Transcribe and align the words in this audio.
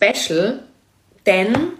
special, 0.00 0.62
denn 1.26 1.72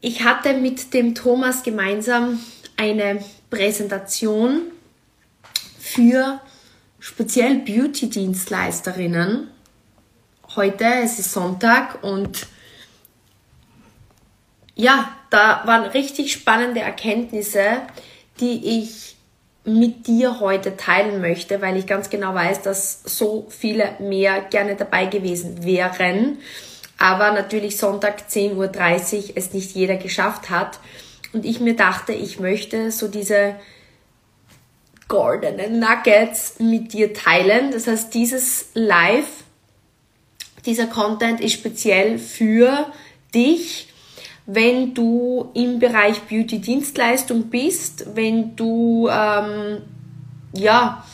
ich 0.00 0.24
hatte 0.24 0.54
mit 0.54 0.94
dem 0.94 1.14
Thomas 1.14 1.62
gemeinsam 1.62 2.40
eine 2.76 3.22
Präsentation 3.50 4.62
für 5.78 6.40
speziell 6.98 7.58
Beauty-Dienstleisterinnen. 7.58 9.50
Heute, 10.54 10.84
es 11.02 11.18
ist 11.18 11.32
Sonntag 11.32 12.02
und 12.02 12.46
ja, 14.74 15.14
da 15.30 15.62
waren 15.66 15.84
richtig 15.84 16.32
spannende 16.32 16.80
Erkenntnisse, 16.80 17.82
die 18.40 18.80
ich 18.80 19.15
mit 19.66 20.06
dir 20.06 20.40
heute 20.40 20.76
teilen 20.76 21.20
möchte, 21.20 21.60
weil 21.60 21.76
ich 21.76 21.86
ganz 21.86 22.08
genau 22.08 22.34
weiß, 22.34 22.62
dass 22.62 23.02
so 23.04 23.46
viele 23.50 23.96
mehr 23.98 24.40
gerne 24.42 24.76
dabei 24.76 25.06
gewesen 25.06 25.64
wären. 25.64 26.38
Aber 26.98 27.32
natürlich 27.32 27.76
Sonntag 27.76 28.22
10.30 28.30 28.54
Uhr 28.54 29.32
es 29.34 29.52
nicht 29.52 29.74
jeder 29.74 29.96
geschafft 29.96 30.50
hat. 30.50 30.78
Und 31.32 31.44
ich 31.44 31.60
mir 31.60 31.74
dachte, 31.74 32.12
ich 32.12 32.38
möchte 32.38 32.90
so 32.90 33.08
diese 33.08 33.56
goldenen 35.08 35.80
Nuggets 35.80 36.58
mit 36.58 36.92
dir 36.92 37.12
teilen. 37.12 37.72
Das 37.72 37.86
heißt, 37.86 38.14
dieses 38.14 38.68
Live, 38.74 39.44
dieser 40.64 40.86
Content 40.86 41.40
ist 41.40 41.52
speziell 41.52 42.18
für 42.18 42.86
dich, 43.34 43.85
wenn 44.46 44.94
du 44.94 45.50
im 45.54 45.78
Bereich 45.80 46.20
Beauty-Dienstleistung 46.22 47.44
bist, 47.44 48.06
wenn 48.14 48.54
du 48.54 49.08
ähm, 49.10 49.82
ja 50.54 51.04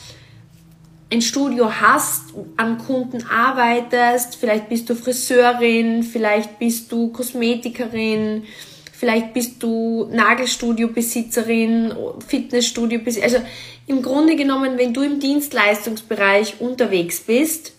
ein 1.11 1.21
Studio 1.21 1.71
hast, 1.71 2.33
an 2.57 2.77
Kunden 2.77 3.23
arbeitest, 3.27 4.35
vielleicht 4.35 4.69
bist 4.69 4.89
du 4.89 4.95
Friseurin, 4.95 6.03
vielleicht 6.03 6.59
bist 6.59 6.91
du 6.91 7.09
Kosmetikerin, 7.09 8.43
vielleicht 8.91 9.33
bist 9.33 9.61
du 9.61 10.07
Nagelstudio-Besitzerin, 10.11 11.93
Fitnessstudio-Besitzerin. 12.27 13.35
Also 13.35 13.45
im 13.85 14.01
Grunde 14.01 14.35
genommen, 14.35 14.77
wenn 14.77 14.93
du 14.93 15.01
im 15.01 15.19
Dienstleistungsbereich 15.19 16.61
unterwegs 16.61 17.19
bist, 17.19 17.73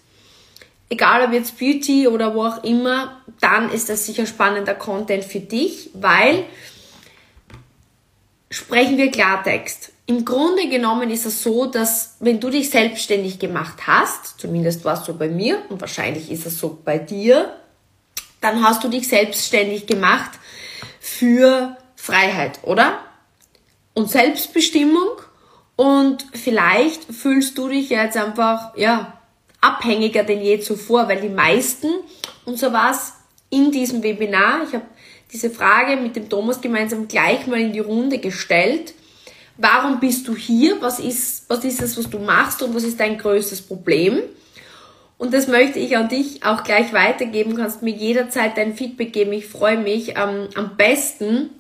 egal 0.89 1.27
ob 1.27 1.33
jetzt 1.33 1.59
Beauty 1.59 2.09
oder 2.09 2.35
wo 2.35 2.45
auch 2.45 2.63
immer, 2.65 3.23
dann 3.41 3.71
ist 3.71 3.89
das 3.89 4.07
sicher 4.07 4.27
spannender 4.27 4.75
Content 4.75 5.25
für 5.25 5.41
dich, 5.41 5.91
weil 5.95 6.45
sprechen 8.51 8.97
wir 8.97 9.11
Klartext. 9.11 9.93
Im 10.07 10.25
Grunde 10.25 10.69
genommen 10.69 11.11
ist 11.11 11.25
es 11.25 11.43
so, 11.43 11.67
dass 11.67 12.17
wenn 12.21 12.39
du 12.39 12.51
dich 12.51 12.71
selbstständig 12.71 13.39
gemacht 13.39 13.87
hast, 13.87 14.39
zumindest 14.39 14.85
war 14.85 15.01
es 15.01 15.07
so 15.07 15.15
bei 15.15 15.29
mir 15.29 15.63
und 15.71 15.81
wahrscheinlich 15.81 16.31
ist 16.31 16.47
es 16.47 16.59
so 16.59 16.79
bei 16.85 16.99
dir, 16.99 17.57
dann 18.41 18.63
hast 18.63 18.85
du 18.85 18.89
dich 18.89 19.09
selbstständig 19.09 19.87
gemacht 19.87 20.33
für 21.01 21.77
Freiheit, 21.97 22.61
oder? 22.65 22.99
Und 23.95 24.11
Selbstbestimmung 24.11 25.09
und 25.77 26.27
vielleicht 26.35 27.05
fühlst 27.05 27.57
du 27.57 27.69
dich 27.69 27.89
jetzt 27.89 28.17
einfach, 28.17 28.77
ja, 28.77 29.19
abhängiger 29.65 30.25
denn 30.25 30.43
je 30.43 30.61
zuvor, 30.61 31.09
weil 31.09 31.21
die 31.21 31.29
meisten, 31.29 31.89
und 32.45 32.59
so 32.59 32.73
war 32.73 32.91
es 32.91 33.15
in 33.51 33.71
diesem 33.71 34.03
Webinar, 34.03 34.63
ich 34.67 34.75
habe 34.75 34.85
diese 35.33 35.51
Frage 35.51 35.97
mit 35.97 36.17
dem 36.17 36.29
Thomas 36.29 36.61
gemeinsam 36.61 37.09
gleich 37.09 37.47
mal 37.47 37.61
in 37.61 37.73
die 37.73 37.81
Runde 37.81 38.19
gestellt. 38.19 38.95
Warum 39.57 40.01
bist 40.01 40.29
du 40.29 40.37
hier? 40.37 40.81
Was 40.81 41.01
ist, 41.01 41.49
was 41.49 41.65
ist 41.65 41.81
das, 41.81 41.97
was 41.97 42.11
du 42.11 42.19
machst 42.19 42.63
und 42.63 42.75
was 42.75 42.85
ist 42.85 43.01
dein 43.01 43.19
größtes 43.19 43.63
Problem? 43.63 44.21
Und 45.17 45.33
das 45.33 45.49
möchte 45.49 45.79
ich 45.79 45.97
an 45.97 46.09
dich 46.09 46.45
auch 46.45 46.65
gleich 46.65 46.93
weitergeben. 46.93 47.53
Du 47.53 47.57
kannst 47.57 47.83
mir 47.83 47.95
jederzeit 47.95 48.57
dein 48.57 48.75
Feedback 48.75 49.13
geben. 49.13 49.33
Ich 49.33 49.47
freue 49.47 49.79
mich 49.79 50.11
ähm, 50.11 50.49
am 50.55 50.77
besten 50.77 51.51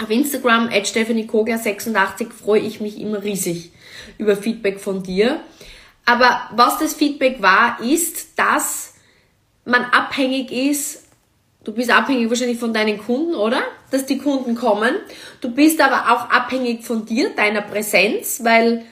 auf 0.00 0.10
Instagram 0.10 0.68
at 0.68 0.84
stephaniekogler86 0.84 2.30
freue 2.30 2.60
ich 2.60 2.80
mich 2.80 3.00
immer 3.00 3.22
riesig 3.22 3.72
über 4.16 4.36
Feedback 4.36 4.78
von 4.78 5.02
dir. 5.02 5.40
Aber 6.08 6.48
was 6.52 6.78
das 6.78 6.94
Feedback 6.94 7.42
war, 7.42 7.80
ist, 7.82 8.38
dass 8.38 8.94
man 9.66 9.84
abhängig 9.84 10.50
ist, 10.50 11.04
du 11.64 11.72
bist 11.72 11.90
abhängig 11.90 12.30
wahrscheinlich 12.30 12.58
von 12.58 12.72
deinen 12.72 12.96
Kunden, 12.96 13.34
oder? 13.34 13.60
Dass 13.90 14.06
die 14.06 14.16
Kunden 14.16 14.54
kommen. 14.54 14.94
Du 15.42 15.50
bist 15.50 15.82
aber 15.82 16.10
auch 16.10 16.30
abhängig 16.30 16.82
von 16.82 17.04
dir, 17.04 17.28
deiner 17.36 17.60
Präsenz, 17.60 18.42
weil 18.42 18.86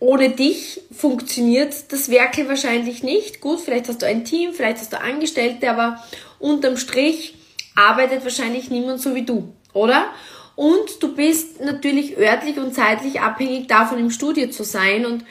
ohne 0.00 0.30
dich 0.30 0.80
funktioniert 0.96 1.92
das 1.92 2.08
Werkel 2.08 2.48
wahrscheinlich 2.48 3.02
nicht. 3.02 3.42
Gut, 3.42 3.60
vielleicht 3.60 3.88
hast 3.88 4.00
du 4.00 4.06
ein 4.06 4.24
Team, 4.24 4.54
vielleicht 4.54 4.78
hast 4.78 4.94
du 4.94 5.00
Angestellte, 5.02 5.68
aber 5.68 6.02
unterm 6.38 6.78
Strich 6.78 7.34
arbeitet 7.74 8.24
wahrscheinlich 8.24 8.70
niemand 8.70 9.02
so 9.02 9.14
wie 9.14 9.26
du, 9.26 9.52
oder? 9.74 10.06
Und 10.56 11.02
du 11.02 11.14
bist 11.14 11.60
natürlich 11.60 12.16
örtlich 12.16 12.56
und 12.56 12.74
zeitlich 12.74 13.20
abhängig 13.20 13.68
davon, 13.68 13.98
im 13.98 14.10
Studio 14.10 14.48
zu 14.48 14.64
sein 14.64 15.04
und 15.04 15.22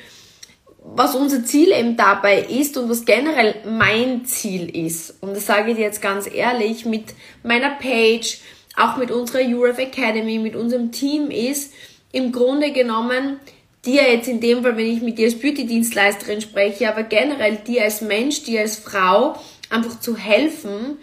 was 0.95 1.15
unser 1.15 1.43
Ziel 1.43 1.71
eben 1.71 1.97
dabei 1.97 2.41
ist 2.41 2.77
und 2.77 2.89
was 2.89 3.05
generell 3.05 3.55
mein 3.65 4.25
Ziel 4.25 4.69
ist, 4.85 5.21
und 5.21 5.35
das 5.35 5.45
sage 5.45 5.71
ich 5.71 5.77
dir 5.77 5.83
jetzt 5.83 6.01
ganz 6.01 6.29
ehrlich, 6.31 6.85
mit 6.85 7.05
meiner 7.43 7.71
Page, 7.71 8.39
auch 8.75 8.97
mit 8.97 9.11
unserer 9.11 9.41
URF 9.41 9.79
Academy, 9.79 10.39
mit 10.39 10.55
unserem 10.55 10.91
Team 10.91 11.29
ist, 11.31 11.73
im 12.11 12.31
Grunde 12.31 12.71
genommen, 12.71 13.39
dir 13.85 14.03
jetzt 14.03 14.27
in 14.27 14.39
dem 14.39 14.61
Fall, 14.63 14.77
wenn 14.77 14.89
ich 14.89 15.01
mit 15.01 15.17
dir 15.17 15.25
als 15.25 15.39
Beauty-Dienstleisterin 15.39 16.41
spreche, 16.41 16.89
aber 16.89 17.03
generell 17.03 17.57
dir 17.57 17.83
als 17.83 18.01
Mensch, 18.01 18.43
dir 18.43 18.61
als 18.61 18.77
Frau, 18.77 19.35
einfach 19.69 19.99
zu 19.99 20.15
helfen, 20.15 20.97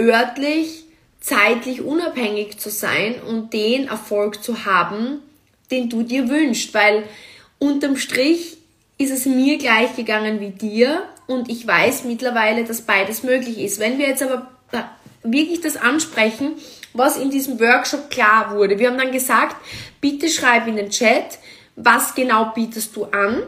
örtlich, 0.00 0.84
zeitlich 1.20 1.82
unabhängig 1.82 2.58
zu 2.58 2.70
sein 2.70 3.16
und 3.28 3.52
den 3.52 3.88
Erfolg 3.88 4.42
zu 4.42 4.64
haben, 4.64 5.20
den 5.70 5.88
du 5.88 6.02
dir 6.02 6.28
wünschst, 6.28 6.74
weil 6.74 7.04
unterm 7.58 7.96
Strich 7.96 8.58
ist 9.02 9.10
es 9.10 9.26
mir 9.26 9.58
gleich 9.58 9.94
gegangen 9.96 10.40
wie 10.40 10.50
dir 10.50 11.02
und 11.26 11.48
ich 11.48 11.66
weiß 11.66 12.04
mittlerweile, 12.04 12.64
dass 12.64 12.82
beides 12.82 13.22
möglich 13.22 13.58
ist. 13.58 13.78
Wenn 13.78 13.98
wir 13.98 14.08
jetzt 14.08 14.22
aber 14.22 14.48
wirklich 15.22 15.60
das 15.60 15.76
ansprechen, 15.76 16.54
was 16.94 17.16
in 17.16 17.30
diesem 17.30 17.58
Workshop 17.60 18.10
klar 18.10 18.54
wurde. 18.54 18.78
Wir 18.78 18.90
haben 18.90 18.98
dann 18.98 19.12
gesagt, 19.12 19.56
bitte 20.00 20.28
schreib 20.28 20.66
in 20.66 20.76
den 20.76 20.90
Chat, 20.90 21.38
was 21.76 22.14
genau 22.14 22.52
bietest 22.54 22.94
du 22.96 23.04
an, 23.04 23.44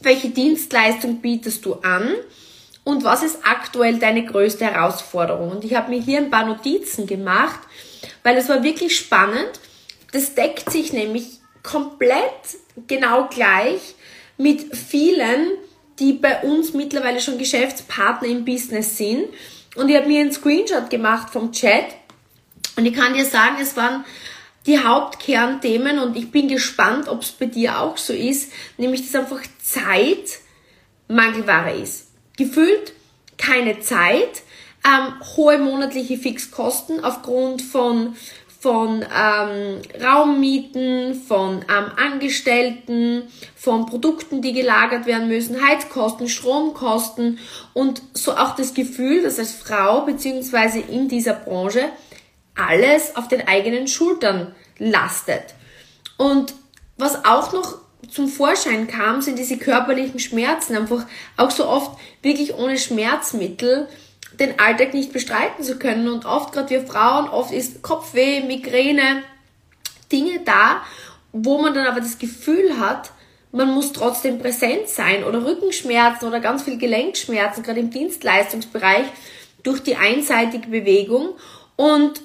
welche 0.00 0.28
Dienstleistung 0.28 1.20
bietest 1.20 1.64
du 1.64 1.74
an 1.74 2.14
und 2.84 3.04
was 3.04 3.22
ist 3.22 3.38
aktuell 3.44 3.98
deine 3.98 4.24
größte 4.24 4.66
Herausforderung. 4.66 5.50
Und 5.50 5.64
ich 5.64 5.74
habe 5.74 5.90
mir 5.90 6.00
hier 6.00 6.18
ein 6.18 6.30
paar 6.30 6.46
Notizen 6.46 7.06
gemacht, 7.06 7.60
weil 8.22 8.36
es 8.36 8.48
war 8.48 8.62
wirklich 8.62 8.96
spannend. 8.96 9.60
Das 10.12 10.34
deckt 10.34 10.70
sich 10.70 10.92
nämlich 10.92 11.38
komplett 11.62 12.22
genau 12.86 13.28
gleich 13.28 13.94
mit 14.38 14.76
vielen, 14.76 15.50
die 15.98 16.14
bei 16.14 16.42
uns 16.42 16.72
mittlerweile 16.72 17.20
schon 17.20 17.38
Geschäftspartner 17.38 18.28
im 18.28 18.44
Business 18.44 18.96
sind. 18.96 19.26
Und 19.76 19.88
ich 19.88 19.96
habe 19.96 20.06
mir 20.06 20.20
einen 20.20 20.32
Screenshot 20.32 20.88
gemacht 20.90 21.30
vom 21.30 21.52
Chat 21.52 21.86
und 22.76 22.86
ich 22.86 22.94
kann 22.94 23.14
dir 23.14 23.24
sagen, 23.24 23.56
es 23.60 23.76
waren 23.76 24.04
die 24.66 24.78
Hauptkernthemen 24.78 25.98
und 25.98 26.16
ich 26.16 26.30
bin 26.30 26.46
gespannt, 26.46 27.08
ob 27.08 27.22
es 27.22 27.32
bei 27.32 27.46
dir 27.46 27.80
auch 27.80 27.96
so 27.96 28.12
ist, 28.12 28.52
nämlich 28.76 29.02
dass 29.10 29.20
einfach 29.20 29.40
Zeit 29.60 30.40
Mangelware 31.08 31.74
ist. 31.74 32.08
Gefühlt 32.36 32.92
keine 33.36 33.80
Zeit, 33.80 34.42
ähm, 34.84 35.14
hohe 35.36 35.58
monatliche 35.58 36.18
Fixkosten 36.18 37.02
aufgrund 37.02 37.62
von 37.62 38.14
von 38.60 39.02
ähm, 39.02 39.80
Raummieten, 40.02 41.14
von 41.14 41.62
ähm, 41.62 41.92
Angestellten, 41.96 43.24
von 43.54 43.86
Produkten, 43.86 44.42
die 44.42 44.52
gelagert 44.52 45.06
werden 45.06 45.28
müssen, 45.28 45.64
Heizkosten, 45.64 46.28
Stromkosten 46.28 47.38
und 47.72 48.02
so 48.14 48.32
auch 48.32 48.56
das 48.56 48.74
Gefühl, 48.74 49.22
dass 49.22 49.38
als 49.38 49.52
Frau 49.52 50.00
beziehungsweise 50.00 50.80
in 50.80 51.08
dieser 51.08 51.34
Branche 51.34 51.84
alles 52.56 53.14
auf 53.14 53.28
den 53.28 53.46
eigenen 53.46 53.86
Schultern 53.86 54.54
lastet. 54.78 55.54
Und 56.16 56.52
was 56.96 57.24
auch 57.24 57.52
noch 57.52 57.78
zum 58.10 58.26
Vorschein 58.26 58.88
kam, 58.88 59.22
sind 59.22 59.38
diese 59.38 59.56
körperlichen 59.56 60.18
Schmerzen, 60.18 60.76
einfach 60.76 61.06
auch 61.36 61.52
so 61.52 61.68
oft 61.68 61.96
wirklich 62.22 62.54
ohne 62.54 62.76
Schmerzmittel 62.76 63.88
den 64.40 64.58
Alltag 64.58 64.94
nicht 64.94 65.12
bestreiten 65.12 65.64
zu 65.64 65.78
können. 65.78 66.08
Und 66.08 66.24
oft, 66.24 66.52
gerade 66.52 66.70
wir 66.70 66.86
Frauen, 66.86 67.28
oft 67.28 67.52
ist 67.52 67.82
Kopfweh, 67.82 68.42
Migräne, 68.42 69.22
Dinge 70.12 70.40
da, 70.44 70.82
wo 71.32 71.60
man 71.60 71.74
dann 71.74 71.86
aber 71.86 72.00
das 72.00 72.18
Gefühl 72.18 72.78
hat, 72.78 73.10
man 73.50 73.74
muss 73.74 73.92
trotzdem 73.92 74.38
präsent 74.38 74.88
sein 74.88 75.24
oder 75.24 75.44
Rückenschmerzen 75.44 76.28
oder 76.28 76.40
ganz 76.40 76.62
viel 76.62 76.78
Gelenkschmerzen, 76.78 77.62
gerade 77.62 77.80
im 77.80 77.90
Dienstleistungsbereich, 77.90 79.06
durch 79.62 79.82
die 79.82 79.96
einseitige 79.96 80.68
Bewegung. 80.68 81.30
Und 81.76 82.22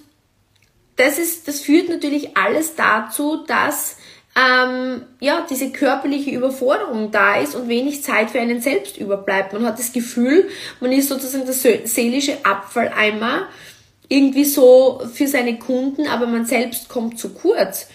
das 0.98 1.18
ist, 1.18 1.48
das 1.48 1.62
führt 1.62 1.90
natürlich 1.90 2.38
alles 2.38 2.76
dazu, 2.76 3.44
dass 3.48 3.98
ähm, 4.36 5.04
ja, 5.20 5.46
diese 5.48 5.72
körperliche 5.72 6.32
Überforderung 6.32 7.12
da 7.12 7.36
ist 7.38 7.56
und 7.56 7.68
wenig 7.68 8.04
Zeit 8.04 8.32
für 8.32 8.40
einen 8.40 8.62
selbst 8.62 8.98
überbleibt. 8.98 9.54
Man 9.54 9.66
hat 9.66 9.78
das 9.78 9.94
Gefühl, 9.94 10.50
man 10.80 10.92
ist 10.92 11.10
sozusagen 11.10 11.46
der 11.46 11.54
seelische 11.54 12.44
Abfalleimer 12.44 13.48
irgendwie 14.10 14.46
so 14.46 15.02
für 15.14 15.28
seine 15.28 15.60
Kunden, 15.60 16.08
aber 16.08 16.26
man 16.26 16.46
selbst 16.46 16.90
kommt 16.90 17.20
zu 17.20 17.30
kurz. 17.30 17.88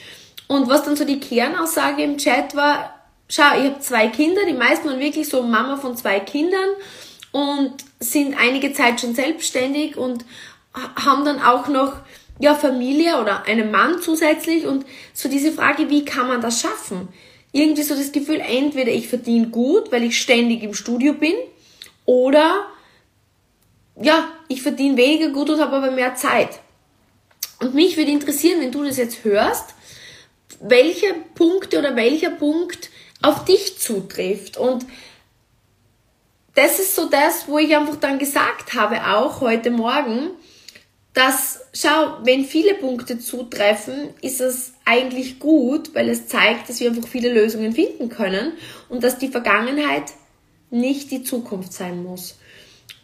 Und 0.47 0.69
was 0.69 0.85
dann 0.85 0.97
so 0.97 1.05
die 1.05 1.21
Kernaussage 1.21 2.03
im 2.03 2.19
Chat 2.19 2.55
war, 2.55 2.95
schau, 3.29 3.59
ich 3.59 3.67
habe 3.67 3.81
zwei 3.81 4.09
Kinder, 4.09 4.43
die 4.47 4.55
meisten 4.55 4.89
waren 4.89 5.01
wirklich 5.01 5.29
so 5.29 5.43
Mama 5.43 5.77
von 5.77 5.97
zwei 5.97 6.21
Kindern 6.21 6.71
und 7.33 7.73
sind 8.01 8.37
einige 8.39 8.73
Zeit 8.73 9.01
schon 9.01 9.15
selbstständig 9.15 9.97
und 9.97 10.25
haben 10.73 11.25
dann 11.25 11.43
auch 11.43 11.69
noch 11.69 11.95
ja, 12.39 12.55
Familie 12.55 13.21
oder 13.21 13.45
einen 13.47 13.71
Mann 13.71 14.01
zusätzlich 14.01 14.67
und 14.67 14.87
so 15.13 15.29
diese 15.29 15.53
Frage, 15.53 15.91
wie 15.91 16.05
kann 16.05 16.29
man 16.29 16.41
das 16.41 16.61
schaffen? 16.61 17.09
Irgendwie 17.53 17.83
so 17.83 17.95
das 17.95 18.13
Gefühl, 18.13 18.41
entweder 18.41 18.93
ich 18.93 19.09
verdiene 19.09 19.49
gut, 19.49 19.91
weil 19.91 20.05
ich 20.05 20.21
ständig 20.21 20.63
im 20.63 20.75
Studio 20.75 21.15
bin, 21.15 21.35
oder 22.05 22.67
ja, 24.01 24.29
ich 24.49 24.63
verdiene 24.63 24.97
weniger 24.97 25.29
gut 25.29 25.51
und 25.51 25.61
habe 25.61 25.77
aber 25.77 25.91
mehr 25.91 26.15
Zeit. 26.15 26.61
Und 27.61 27.75
mich 27.75 27.97
würde 27.97 28.11
interessieren, 28.11 28.61
wenn 28.61 28.73
du 28.73 28.85
das 28.85 28.97
jetzt 28.97 29.25
hörst, 29.25 29.75
welche 30.61 31.15
Punkte 31.35 31.79
oder 31.79 31.97
welcher 31.97 32.31
Punkt 32.31 32.91
auf 33.23 33.45
dich 33.45 33.79
zutrifft. 33.79 34.57
Und 34.57 34.87
das 36.55 36.79
ist 36.79 36.95
so 36.95 37.09
das, 37.09 37.49
wo 37.49 37.59
ich 37.59 37.77
einfach 37.77 37.97
dann 37.97 38.19
gesagt 38.19 38.75
habe, 38.75 39.07
auch 39.07 39.41
heute 39.41 39.71
Morgen, 39.71 40.31
dass, 41.19 41.59
schau, 41.75 42.19
wenn 42.23 42.45
viele 42.45 42.75
Punkte 42.75 43.19
zutreffen, 43.19 44.11
ist 44.23 44.41
es 44.41 44.75
eigentlich 44.85 45.41
gut, 45.41 45.93
weil 45.97 46.09
es 46.09 46.29
zeigt, 46.29 46.69
dass 46.69 46.79
wir 46.79 46.91
einfach 46.91 47.09
viele 47.09 47.33
Lösungen 47.35 47.73
finden 47.73 48.09
können 48.09 48.53
und 48.89 49.03
dass 49.03 49.19
die 49.19 49.27
Vergangenheit 49.27 50.13
nicht 50.71 51.11
die 51.11 51.25
Zukunft 51.25 51.73
sein 51.73 52.05
muss. 52.05 52.39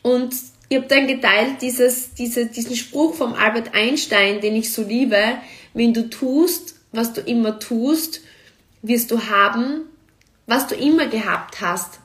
Und 0.02 0.32
ich 0.68 0.76
habe 0.76 0.86
dann 0.86 1.08
geteilt 1.08 1.60
dieses, 1.60 2.14
diese, 2.14 2.46
diesen 2.46 2.76
Spruch 2.76 3.14
vom 3.14 3.34
Albert 3.34 3.74
Einstein, 3.74 4.40
den 4.40 4.54
ich 4.54 4.72
so 4.72 4.84
liebe, 4.84 5.38
wenn 5.72 5.92
du 5.92 6.08
tust, 6.08 6.76
was 6.92 7.14
du 7.14 7.20
immer 7.20 7.58
tust, 7.58 8.20
wirst 8.82 9.10
du 9.10 9.28
haben, 9.28 9.86
was 10.46 10.68
du 10.68 10.76
immer 10.76 11.08
gehabt 11.08 11.60
hast. 11.60 11.98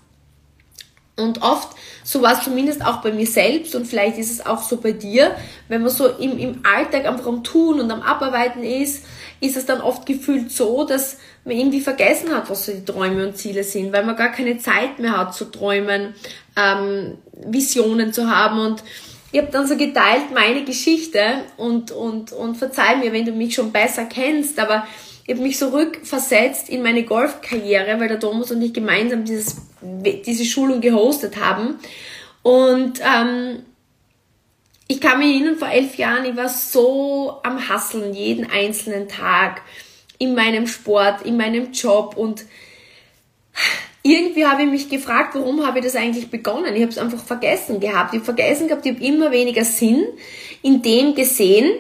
Und 1.16 1.44
oft, 1.44 1.78
so 2.04 2.22
war 2.22 2.34
es 2.34 2.44
zumindest 2.44 2.86
auch 2.86 3.02
bei 3.02 3.12
mir 3.12 3.28
selbst 3.28 3.76
und 3.76 3.86
vielleicht 3.86 4.18
ist 4.18 4.32
es 4.32 4.46
auch 4.46 4.62
so 4.62 4.78
bei 4.78 4.92
dir, 4.92 5.36
wenn 5.68 5.82
man 5.82 5.90
so 5.90 6.08
im, 6.08 6.38
im 6.38 6.62
Alltag 6.64 7.06
einfach 7.06 7.28
am 7.28 7.44
Tun 7.44 7.80
und 7.80 7.92
am 7.92 8.02
Abarbeiten 8.02 8.64
ist, 8.64 9.06
ist 9.42 9.58
es 9.58 9.66
dann 9.66 9.82
oft 9.82 10.06
gefühlt 10.06 10.52
so, 10.52 10.86
dass 10.86 11.18
man 11.46 11.56
irgendwie 11.56 11.82
vergessen 11.82 12.34
hat, 12.34 12.50
was 12.50 12.66
so 12.66 12.74
die 12.74 12.86
Träume 12.86 13.28
und 13.28 13.38
Ziele 13.38 13.64
sind, 13.64 13.94
weil 13.94 14.06
man 14.06 14.16
gar 14.16 14.32
keine 14.32 14.58
Zeit 14.58 15.00
mehr 15.00 15.18
hat 15.18 15.34
zu 15.34 15.46
träumen, 15.46 16.14
ähm, 16.58 17.18
Visionen 17.34 18.12
zu 18.12 18.30
haben. 18.30 18.60
Und 18.60 18.84
ich 19.32 19.40
habe 19.40 19.52
dann 19.52 19.68
so 19.68 19.78
geteilt 19.78 20.32
meine 20.34 20.66
Geschichte 20.66 21.22
und, 21.58 21.92
und, 21.92 22.32
und 22.34 22.58
verzeih 22.58 22.98
mir, 22.98 23.14
wenn 23.14 23.26
du 23.26 23.32
mich 23.32 23.56
schon 23.56 23.72
besser 23.72 24.06
kennst, 24.06 24.60
aber 24.60 24.86
ich 25.26 25.36
habe 25.36 25.44
mich 25.44 25.60
so 25.60 25.70
rückversetzt 25.70 26.70
in 26.70 26.82
meine 26.82 27.04
Golfkarriere, 27.04 28.00
weil 28.00 28.08
der 28.08 28.20
Thomas 28.20 28.52
und 28.52 28.62
ich 28.64 28.74
gemeinsam 28.74 29.26
dieses, 29.26 29.58
diese 29.82 30.46
Schulung 30.46 30.82
gehostet 30.82 31.38
haben. 31.38 31.80
Und 32.44 33.00
ähm, 33.02 33.64
ich 34.88 35.00
kann 35.02 35.20
mich 35.20 35.36
erinnern, 35.36 35.58
vor 35.58 35.70
elf 35.70 35.98
Jahren, 35.98 36.26
ich 36.26 36.36
war 36.36 36.50
so 36.50 37.38
am 37.44 37.70
Hasseln 37.70 38.14
jeden 38.14 38.50
einzelnen 38.50 39.08
Tag 39.08 39.62
in 40.18 40.36
meinem 40.36 40.68
Sport, 40.68 41.22
in 41.24 41.38
meinem 41.38 41.72
Job 41.72 42.18
und 42.18 42.46
irgendwie 44.02 44.46
habe 44.46 44.64
ich 44.64 44.70
mich 44.70 44.90
gefragt, 44.90 45.36
warum 45.36 45.66
habe 45.66 45.80
ich 45.80 45.86
das 45.86 45.96
eigentlich 45.96 46.30
begonnen? 46.30 46.74
Ich 46.74 46.82
habe 46.82 46.92
es 46.92 46.98
einfach 46.98 47.24
vergessen 47.24 47.80
gehabt. 47.80 48.14
Ich 48.14 48.20
habe 48.20 48.26
vergessen 48.26 48.68
gehabt, 48.68 48.86
ich 48.86 48.96
habe 48.96 49.04
immer 49.04 49.32
weniger 49.32 49.66
Sinn 49.66 50.08
in 50.62 50.82
dem 50.82 51.16
gesehen, 51.16 51.72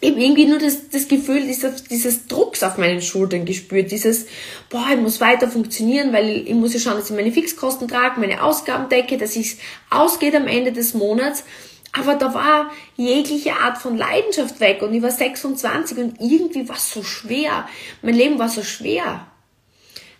ich 0.00 0.10
habe 0.10 0.20
irgendwie 0.20 0.44
nur 0.44 0.58
das, 0.58 0.90
das 0.90 1.08
Gefühl 1.08 1.42
dieses, 1.42 1.84
dieses 1.84 2.26
Drucks 2.26 2.62
auf 2.62 2.76
meinen 2.76 3.00
Schultern 3.00 3.46
gespürt, 3.46 3.90
dieses, 3.90 4.26
boah, 4.68 4.86
ich 4.92 5.00
muss 5.00 5.20
weiter 5.20 5.48
funktionieren, 5.48 6.12
weil 6.12 6.46
ich 6.46 6.54
muss 6.54 6.74
ja 6.74 6.80
schauen, 6.80 6.96
dass 6.98 7.08
ich 7.08 7.16
meine 7.16 7.32
Fixkosten 7.32 7.88
trage, 7.88 8.20
meine 8.20 8.42
Ausgaben 8.42 8.88
decke, 8.90 9.16
dass 9.16 9.36
es 9.36 9.56
ausgeht 9.88 10.34
am 10.34 10.46
Ende 10.46 10.72
des 10.72 10.92
Monats. 10.92 11.44
Aber 11.92 12.14
da 12.14 12.34
war 12.34 12.70
jegliche 12.96 13.54
Art 13.54 13.78
von 13.78 13.96
Leidenschaft 13.96 14.60
weg 14.60 14.82
und 14.82 14.92
ich 14.92 15.02
war 15.02 15.10
26 15.10 15.96
und 15.96 16.20
irgendwie 16.20 16.68
war 16.68 16.76
es 16.76 16.90
so 16.90 17.02
schwer. 17.02 17.66
Mein 18.02 18.14
Leben 18.14 18.38
war 18.38 18.50
so 18.50 18.62
schwer. 18.62 19.26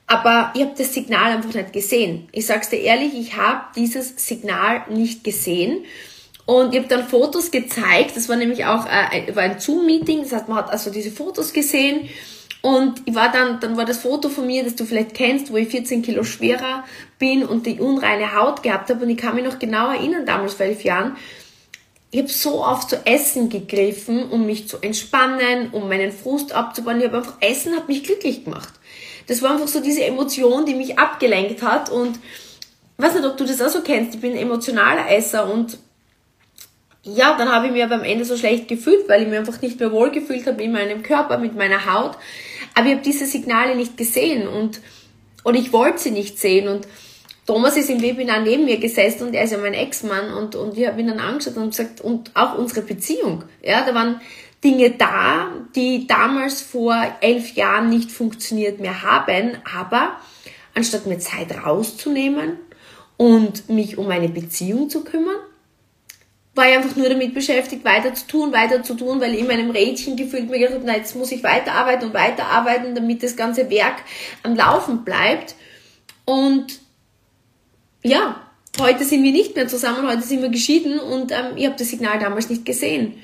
Aber 0.07 0.53
ich 0.55 0.63
habe 0.63 0.75
das 0.79 0.95
Signal 0.95 1.33
einfach 1.33 1.53
nicht 1.53 1.73
gesehen. 1.73 2.29
Ich 2.33 2.47
sag's 2.47 2.71
dir 2.71 2.81
ehrlich, 2.81 3.13
ich 3.15 3.37
habe 3.37 3.67
dieses 3.75 4.15
Signal 4.27 4.85
nicht 4.89 5.23
gesehen. 5.25 5.85
Und 6.47 6.73
ich 6.75 6.79
habe 6.81 6.89
dann 6.89 7.09
Fotos 7.09 7.51
gezeigt, 7.51 8.17
das 8.17 8.29
war 8.29 8.37
nämlich 8.37 8.65
auch 8.65 8.87
äh, 8.87 9.35
war 9.35 9.43
ein 9.43 9.59
Zoom-Meeting, 9.59 10.23
das 10.23 10.33
heißt, 10.33 10.49
man 10.49 10.59
hat 10.59 10.71
also 10.71 10.91
diese 10.91 11.11
Fotos 11.11 11.53
gesehen 11.53 12.09
und 12.63 13.03
ich 13.05 13.15
war 13.17 13.33
dann, 13.33 13.59
dann 13.59 13.77
war 13.77 13.85
das 13.85 13.99
Foto 13.99 14.29
von 14.29 14.47
mir, 14.47 14.63
das 14.63 14.77
du 14.77 14.85
vielleicht 14.85 15.15
kennst, 15.15 15.53
wo 15.53 15.57
ich 15.57 15.69
14 15.69 16.03
Kilo 16.03 16.23
schwerer 16.23 16.85
bin 17.19 17.45
und 17.45 17.67
die 17.67 17.81
unreine 17.81 18.37
Haut 18.37 18.63
gehabt 18.63 18.91
habe 18.91 19.05
und 19.05 19.11
ich 19.11 19.17
kann 19.17 19.35
mich 19.35 19.45
noch 19.45 19.59
genau 19.59 19.91
erinnern, 19.91 20.25
damals 20.25 20.55
vor 20.55 20.67
elf 20.67 20.85
Jahren, 20.85 21.17
ich 22.13 22.21
habe 22.21 22.29
so 22.29 22.65
oft 22.65 22.91
zu 22.91 23.05
Essen 23.05 23.49
gegriffen, 23.49 24.31
um 24.31 24.47
mich 24.47 24.69
zu 24.69 24.79
entspannen, 24.81 25.71
um 25.73 25.89
meinen 25.89 26.13
Frust 26.13 26.53
abzubauen. 26.53 27.01
Ich 27.01 27.07
habe 27.07 27.19
einfach 27.19 27.35
Essen 27.41 27.75
hat 27.75 27.89
mich 27.89 28.05
glücklich 28.05 28.45
gemacht. 28.45 28.73
Das 29.27 29.43
war 29.43 29.53
einfach 29.53 29.69
so 29.69 29.81
diese 29.81 30.05
Emotion, 30.05 30.65
die 30.65 30.75
mich 30.75 30.99
abgelenkt 30.99 31.63
hat 31.63 31.91
und 31.91 32.19
weiß 32.97 33.15
nicht, 33.15 33.27
ob 33.27 33.37
du 33.37 33.45
das 33.45 33.61
auch 33.61 33.69
so 33.69 33.83
kennst. 33.83 34.15
Ich 34.15 34.21
bin 34.21 34.33
ein 34.33 34.39
emotionaler 34.39 35.11
Esser 35.11 35.53
und 35.53 35.79
ja, 37.07 37.37
dann 37.39 37.53
habe 37.53 37.67
ich 37.67 37.73
mir 37.73 37.85
aber 37.85 37.95
am 37.95 38.03
Ende 38.03 38.25
so 38.25 38.37
schlecht 38.37 38.67
gefühlt, 38.67 39.09
weil 39.09 39.23
ich 39.23 39.29
mir 39.29 39.39
einfach 39.39 39.63
nicht 39.63 39.79
mehr 39.79 39.93
wohl 39.93 40.11
gefühlt 40.11 40.47
habe 40.47 40.63
in 40.63 40.73
meinem 40.73 41.03
Körper, 41.05 41.39
mit 41.39 41.55
meiner 41.55 41.93
Haut. 41.93 42.17
Aber 42.75 42.87
ich 42.87 42.93
habe 42.95 43.03
diese 43.03 43.27
Signale 43.27 43.77
nicht 43.77 43.97
gesehen 43.97 44.49
und, 44.49 44.81
und 45.45 45.55
ich 45.55 45.73
wollte 45.73 45.99
sie 45.99 46.11
nicht 46.11 46.39
sehen. 46.39 46.69
Und 46.69 46.89
Thomas 47.47 47.77
ist 47.77 47.91
im 47.91 48.03
Webinar 48.03 48.41
neben 48.41 48.65
mir 48.65 48.79
gesessen 48.79 49.29
und 49.29 49.35
er 49.35 49.45
ist 49.45 49.53
ja 49.53 49.59
mein 49.59 49.75
Ex-Mann 49.75 50.35
und, 50.35 50.57
und 50.57 50.77
ich 50.77 50.87
habe 50.87 51.01
ihn 51.01 51.07
dann 51.07 51.21
angeschaut 51.21 51.57
und 51.57 51.71
gesagt, 51.71 52.01
und 52.01 52.33
auch 52.35 52.59
unsere 52.59 52.83
Beziehung. 52.83 53.45
Ja, 53.63 53.87
da 53.87 53.95
waren 53.95 54.21
Dinge 54.65 54.91
da, 54.91 55.53
die 55.77 56.09
damals 56.09 56.61
vor 56.61 56.97
elf 57.21 57.55
Jahren 57.55 57.89
nicht 57.89 58.11
funktioniert 58.11 58.81
mehr 58.81 59.03
haben, 59.03 59.59
aber 59.77 60.17
anstatt 60.75 61.07
mir 61.07 61.21
Zeit 61.21 61.57
rauszunehmen 61.65 62.59
und 63.17 63.69
mich 63.69 63.97
um 63.97 64.09
meine 64.09 64.29
Beziehung 64.29 64.91
zu 64.91 65.05
kümmern, 65.05 65.37
war 66.57 66.69
ich 66.69 66.77
einfach 66.77 66.97
nur 66.97 67.09
damit 67.09 67.35
beschäftigt, 67.35 67.85
weiter 67.85 68.15
zu 68.15 68.27
tun, 68.27 68.53
weiter 68.53 68.83
zu 68.83 68.95
tun, 68.95 69.21
weil 69.21 69.35
ich 69.35 69.41
in 69.41 69.47
meinem 69.47 69.71
Rädchen 69.71 70.17
gefühlt 70.17 70.49
mir 70.49 70.59
gedacht 70.59 70.77
habe, 70.77 70.87
na, 70.87 70.97
jetzt 70.97 71.15
muss 71.15 71.31
ich 71.31 71.43
weiterarbeiten 71.45 72.09
und 72.09 72.15
weiterarbeiten, 72.15 72.95
damit 72.95 73.23
das 73.23 73.37
ganze 73.37 73.69
Werk 73.71 73.97
am 74.43 74.57
Laufen 74.57 75.05
bleibt. 75.05 75.55
Und 76.25 76.81
ja, 78.03 78.41
heute 78.81 79.05
sind 79.05 79.23
wir 79.23 79.33
nicht 79.33 79.55
mehr 79.55 79.69
zusammen, 79.69 80.09
heute 80.09 80.23
sind 80.23 80.41
wir 80.41 80.49
geschieden 80.49 80.99
und 80.99 81.31
ähm, 81.31 81.57
ich 81.57 81.67
habe 81.67 81.77
das 81.79 81.91
Signal 81.91 82.19
damals 82.19 82.49
nicht 82.49 82.65
gesehen. 82.65 83.15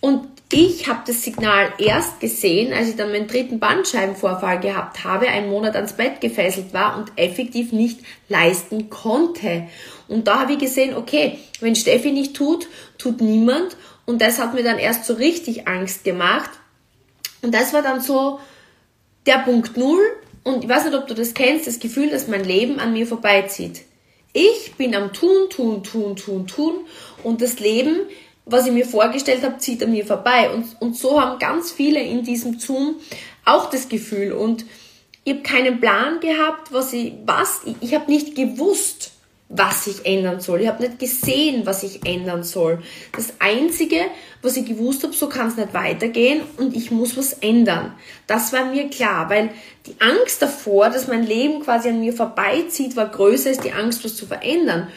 Und 0.00 0.28
ich 0.52 0.88
habe 0.88 1.00
das 1.06 1.22
Signal 1.22 1.72
erst 1.78 2.20
gesehen, 2.20 2.72
als 2.72 2.88
ich 2.88 2.96
dann 2.96 3.10
meinen 3.10 3.28
dritten 3.28 3.58
Bandscheibenvorfall 3.58 4.60
gehabt 4.60 5.04
habe, 5.04 5.28
einen 5.28 5.50
Monat 5.50 5.76
ans 5.76 5.92
Bett 5.92 6.20
gefesselt 6.20 6.72
war 6.72 6.96
und 6.96 7.12
effektiv 7.16 7.72
nicht 7.72 8.00
leisten 8.28 8.88
konnte. 8.88 9.66
Und 10.08 10.26
da 10.26 10.40
habe 10.40 10.54
ich 10.54 10.58
gesehen, 10.58 10.96
okay, 10.96 11.38
wenn 11.60 11.76
Steffi 11.76 12.10
nicht 12.10 12.34
tut, 12.34 12.66
tut 12.96 13.20
niemand. 13.20 13.76
Und 14.06 14.22
das 14.22 14.38
hat 14.38 14.54
mir 14.54 14.62
dann 14.62 14.78
erst 14.78 15.04
so 15.04 15.14
richtig 15.14 15.68
Angst 15.68 16.02
gemacht. 16.02 16.50
Und 17.42 17.54
das 17.54 17.72
war 17.72 17.82
dann 17.82 18.00
so 18.00 18.40
der 19.26 19.38
Punkt 19.38 19.76
Null. 19.76 20.00
Und 20.44 20.64
ich 20.64 20.70
weiß 20.70 20.86
nicht, 20.86 20.94
ob 20.94 21.06
du 21.06 21.14
das 21.14 21.34
kennst, 21.34 21.66
das 21.66 21.78
Gefühl, 21.78 22.08
dass 22.10 22.26
mein 22.26 22.44
Leben 22.44 22.80
an 22.80 22.94
mir 22.94 23.06
vorbeizieht. 23.06 23.82
Ich 24.32 24.74
bin 24.76 24.94
am 24.94 25.12
Tun, 25.12 25.50
Tun, 25.50 25.82
Tun, 25.82 26.16
Tun, 26.16 26.46
Tun. 26.46 26.74
Und 27.22 27.42
das 27.42 27.60
Leben, 27.60 28.00
was 28.46 28.66
ich 28.66 28.72
mir 28.72 28.86
vorgestellt 28.86 29.42
habe, 29.42 29.58
zieht 29.58 29.82
an 29.82 29.90
mir 29.90 30.06
vorbei. 30.06 30.50
Und, 30.50 30.80
und 30.80 30.96
so 30.96 31.20
haben 31.20 31.38
ganz 31.38 31.70
viele 31.70 32.00
in 32.00 32.22
diesem 32.24 32.58
Zoom 32.58 32.96
auch 33.44 33.68
das 33.68 33.88
Gefühl. 33.90 34.32
Und 34.32 34.64
ich 35.24 35.34
habe 35.34 35.42
keinen 35.42 35.80
Plan 35.80 36.20
gehabt, 36.20 36.72
was 36.72 36.94
ich, 36.94 37.12
was, 37.26 37.60
ich, 37.66 37.76
ich 37.80 37.94
habe 37.94 38.10
nicht 38.10 38.34
gewusst, 38.34 39.12
was 39.48 39.86
ich 39.86 40.04
ändern 40.04 40.40
soll. 40.40 40.60
Ich 40.60 40.68
habe 40.68 40.82
nicht 40.82 40.98
gesehen, 40.98 41.64
was 41.64 41.82
ich 41.82 42.06
ändern 42.06 42.44
soll. 42.44 42.82
Das 43.12 43.32
Einzige, 43.38 44.02
was 44.42 44.56
ich 44.56 44.66
gewusst 44.66 45.02
habe, 45.04 45.14
so 45.14 45.28
kann 45.28 45.48
es 45.48 45.56
nicht 45.56 45.72
weitergehen 45.72 46.42
und 46.58 46.76
ich 46.76 46.90
muss 46.90 47.16
was 47.16 47.32
ändern. 47.34 47.94
Das 48.26 48.52
war 48.52 48.66
mir 48.66 48.90
klar, 48.90 49.30
weil 49.30 49.50
die 49.86 49.96
Angst 50.00 50.42
davor, 50.42 50.90
dass 50.90 51.08
mein 51.08 51.24
Leben 51.24 51.62
quasi 51.62 51.88
an 51.88 52.00
mir 52.00 52.12
vorbeizieht, 52.12 52.94
war 52.94 53.08
größer 53.08 53.50
als 53.50 53.60
die 53.60 53.72
Angst, 53.72 54.04
was 54.04 54.16
zu 54.16 54.26
verändern. 54.26 54.88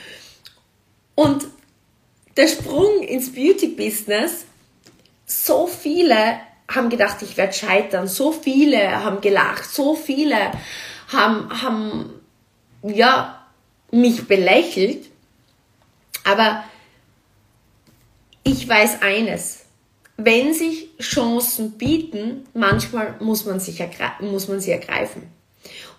Und 1.16 1.46
der 2.36 2.48
Sprung 2.48 3.04
ins 3.04 3.32
Beauty-Business, 3.34 4.46
so 5.26 5.68
viele 5.68 6.40
haben 6.70 6.90
gedacht, 6.90 7.18
ich 7.22 7.38
werde 7.38 7.54
scheitern. 7.54 8.08
So 8.08 8.32
viele 8.32 9.04
haben 9.04 9.22
gelacht, 9.22 9.66
so 9.66 9.96
viele 9.96 10.52
haben, 11.10 11.62
haben 11.62 12.10
ja, 12.84 13.41
mich 13.92 14.28
belächelt. 14.28 15.10
Aber 16.24 16.64
ich 18.44 18.68
weiß 18.68 19.02
eines. 19.02 19.66
Wenn 20.18 20.54
sich 20.54 20.90
Chancen 21.00 21.72
bieten, 21.78 22.46
manchmal 22.54 23.16
muss 23.20 23.46
man, 23.46 23.60
sich 23.60 23.84
muss 24.20 24.48
man 24.48 24.60
sie 24.60 24.72
ergreifen. 24.72 25.32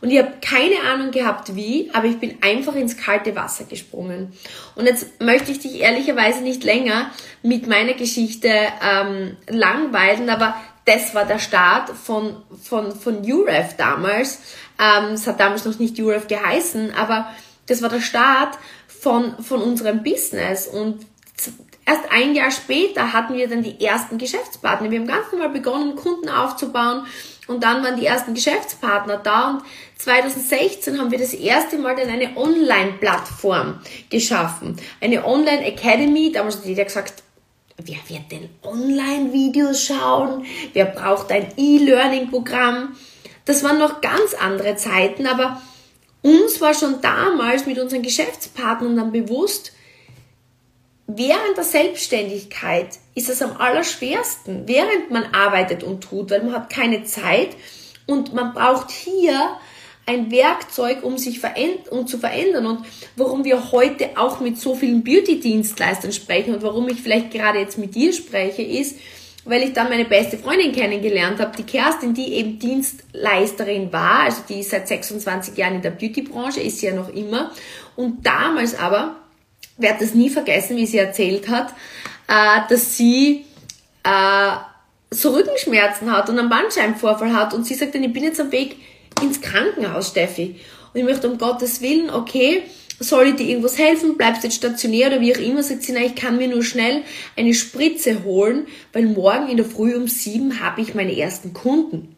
Und 0.01 0.11
ich 0.11 0.19
habe 0.19 0.33
keine 0.41 0.81
Ahnung 0.93 1.13
gehabt, 1.13 1.55
wie, 1.55 1.91
aber 1.93 2.07
ich 2.07 2.19
bin 2.19 2.39
einfach 2.43 2.75
ins 2.75 2.97
kalte 2.97 3.37
Wasser 3.37 3.65
gesprungen. 3.65 4.33
Und 4.75 4.87
jetzt 4.87 5.21
möchte 5.21 5.53
ich 5.53 5.61
dich 5.61 5.81
ehrlicherweise 5.81 6.43
nicht 6.43 6.65
länger 6.65 7.11
mit 7.43 7.69
meiner 7.69 7.95
Geschichte 7.95 8.49
ähm, 8.49 9.37
langweilen, 9.49 10.29
aber 10.29 10.57
das 10.85 11.15
war 11.15 11.25
der 11.25 11.39
Start 11.39 11.91
von, 11.91 12.43
von, 12.61 12.93
von 12.93 13.19
UREF 13.25 13.77
damals. 13.77 14.41
Ähm, 14.81 15.15
es 15.15 15.27
hat 15.29 15.39
damals 15.39 15.65
noch 15.65 15.79
nicht 15.79 15.99
UREF 16.01 16.27
geheißen, 16.27 16.93
aber 16.95 17.31
das 17.67 17.83
war 17.83 17.89
der 17.89 18.01
Start 18.01 18.59
von, 18.87 19.43
von 19.43 19.63
unserem 19.63 20.03
Business. 20.03 20.67
Und 20.67 21.07
erst 21.87 22.11
ein 22.11 22.35
Jahr 22.35 22.51
später 22.51 23.13
hatten 23.13 23.35
wir 23.35 23.49
dann 23.49 23.63
die 23.63 23.85
ersten 23.85 24.19
Geschäftspartner. 24.19 24.91
Wir 24.91 25.01
haben 25.01 25.07
ganz 25.07 25.33
normal 25.33 25.51
begonnen, 25.51 25.97
Kunden 25.97 26.29
aufzubauen 26.29 27.07
und 27.49 27.63
dann 27.63 27.83
waren 27.83 27.97
die 27.97 28.07
ersten 28.07 28.35
Geschäftspartner 28.35 29.19
da 29.19 29.51
und 29.51 29.63
2016 29.99 30.99
haben 30.99 31.11
wir 31.11 31.19
das 31.19 31.35
erste 31.35 31.79
Mal 31.79 31.97
dann 31.97 32.09
eine 32.09 32.37
Online-Plattform 32.37 33.81
geschaffen. 34.11 34.77
Eine 35.01 35.25
Online-Academy, 35.25 36.33
damals 36.33 36.59
hat 36.59 36.67
jeder 36.67 36.85
gesagt, 36.85 37.23
wer 37.79 37.99
wird 38.09 38.31
denn 38.31 38.49
Online-Videos 38.63 39.85
schauen? 39.85 40.45
Wer 40.73 40.87
braucht 40.87 41.33
ein 41.33 41.49
E-Learning-Programm? 41.57 42.97
Das 43.45 43.65
waren 43.65 43.79
noch 43.79 44.01
ganz 44.01 44.35
andere 44.35 44.77
Zeiten, 44.77 45.27
aber 45.27 45.61
uns 46.23 46.61
war 46.61 46.75
schon 46.75 47.01
damals 47.01 47.67
mit 47.67 47.79
unseren 47.79 48.03
Geschäftspartnern 48.03 48.97
dann 48.97 49.13
bewusst, 49.13 49.73
während 51.07 51.57
der 51.57 51.65
Selbstständigkeit 51.65 52.99
ist 53.15 53.29
es 53.29 53.43
am 53.43 53.57
allerschwersten, 53.57 54.67
während 54.67 55.11
man 55.11 55.25
arbeitet 55.35 55.83
und 55.83 56.03
tut, 56.03 56.31
weil 56.31 56.43
man 56.43 56.55
hat 56.55 56.71
keine 56.71 57.05
Zeit 57.05 57.51
und 58.07 58.33
man 58.33 58.55
braucht 58.55 58.91
hier 58.91 59.59
ein 60.07 60.31
Werkzeug, 60.31 61.05
um 61.05 61.19
sich 61.19 61.41
um 61.91 62.07
zu 62.07 62.19
verändern. 62.19 62.67
Und 62.67 62.87
warum 63.17 63.45
wir 63.45 63.71
heute 63.73 64.11
auch 64.17 64.41
mit 64.41 64.59
so 64.59 64.75
vielen 64.75 65.05
Beauty-Dienstleistern 65.05 66.13
sprechen 66.13 66.55
und 66.55 66.63
warum 66.63 66.89
ich 66.89 67.01
vielleicht 67.01 67.31
gerade 67.31 67.61
jetzt 67.61 67.79
mit 67.79 67.95
dir 67.95 68.13
spreche, 68.13 68.63
ist, 68.63 68.97
weil 69.45 69.63
ich 69.63 69.73
dann 69.73 69.89
meine 69.89 70.05
beste 70.05 70.39
Freundin 70.39 70.73
kennengelernt 70.73 71.41
habe, 71.41 71.57
die 71.57 71.65
Kerstin, 71.65 72.15
die 72.15 72.35
eben 72.35 72.59
Dienstleisterin 72.59 73.93
war, 73.93 74.21
also 74.21 74.43
die 74.49 74.61
ist 74.61 74.71
seit 74.71 74.87
26 74.87 75.57
Jahren 75.57 75.77
in 75.77 75.83
der 75.83 75.91
Beauty-Branche, 75.91 76.61
ist 76.61 76.79
sie 76.79 76.87
ja 76.87 76.95
noch 76.95 77.09
immer. 77.09 77.51
Und 77.97 78.25
damals 78.25 78.79
aber, 78.79 79.17
werde 79.77 80.05
das 80.05 80.15
nie 80.15 80.31
vergessen, 80.31 80.77
wie 80.77 80.87
sie 80.87 80.99
erzählt 80.99 81.49
hat, 81.49 81.73
äh, 82.29 82.61
dass 82.69 82.97
sie 82.97 83.45
äh, 84.05 84.53
so 85.11 85.31
Rückenschmerzen 85.31 86.11
hat 86.11 86.29
und 86.29 86.39
einen 86.39 86.49
Bandscheibenvorfall 86.49 87.35
hat 87.35 87.53
und 87.55 87.67
sie 87.67 87.75
sagt 87.75 87.95
dann, 87.95 88.05
ich 88.05 88.13
bin 88.13 88.25
jetzt 88.25 88.41
am 88.41 88.53
Weg 88.53 88.77
ins 89.21 89.41
Krankenhaus, 89.41 90.09
Steffi. 90.09 90.57
Und 90.93 91.01
ich 91.01 91.05
möchte 91.05 91.31
um 91.31 91.39
Gottes 91.39 91.81
Willen, 91.81 92.11
okay, 92.11 92.63
soll 93.03 93.29
ich 93.29 93.37
dir 93.37 93.49
irgendwas 93.49 93.79
helfen? 93.79 94.17
Bleibst 94.17 94.43
du 94.43 94.47
jetzt 94.47 94.57
stationär 94.57 95.09
oder 95.09 95.21
wie 95.21 95.35
auch 95.35 95.41
immer? 95.41 95.63
Sagt 95.63 95.83
sie, 95.83 95.93
na, 95.93 96.01
ich 96.01 96.15
kann 96.15 96.39
mir 96.39 96.49
nur 96.49 96.63
schnell 96.63 97.03
eine 97.37 97.55
Spritze 97.55 98.25
holen, 98.25 98.67
weil 98.93 99.07
morgen 99.07 99.49
in 99.49 99.57
der 99.57 99.67
Früh 99.67 99.95
um 99.95 100.09
sieben 100.09 100.61
habe 100.61 100.81
ich 100.81 100.95
meine 100.95 101.17
ersten 101.17 101.53
Kunden. 101.53 102.17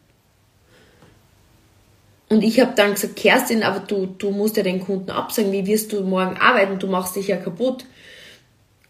Und 2.29 2.43
ich 2.43 2.59
habe 2.61 2.73
dann 2.75 2.95
gesagt, 2.95 3.17
Kerstin, 3.17 3.63
aber 3.63 3.81
du, 3.81 4.07
du 4.07 4.31
musst 4.31 4.57
ja 4.57 4.63
den 4.63 4.81
Kunden 4.81 5.11
absagen, 5.11 5.53
wie 5.53 5.67
wirst 5.67 5.93
du 5.93 6.01
morgen 6.03 6.37
arbeiten? 6.37 6.79
Du 6.79 6.87
machst 6.87 7.17
dich 7.17 7.29
ja 7.29 7.37
kaputt. 7.37 7.85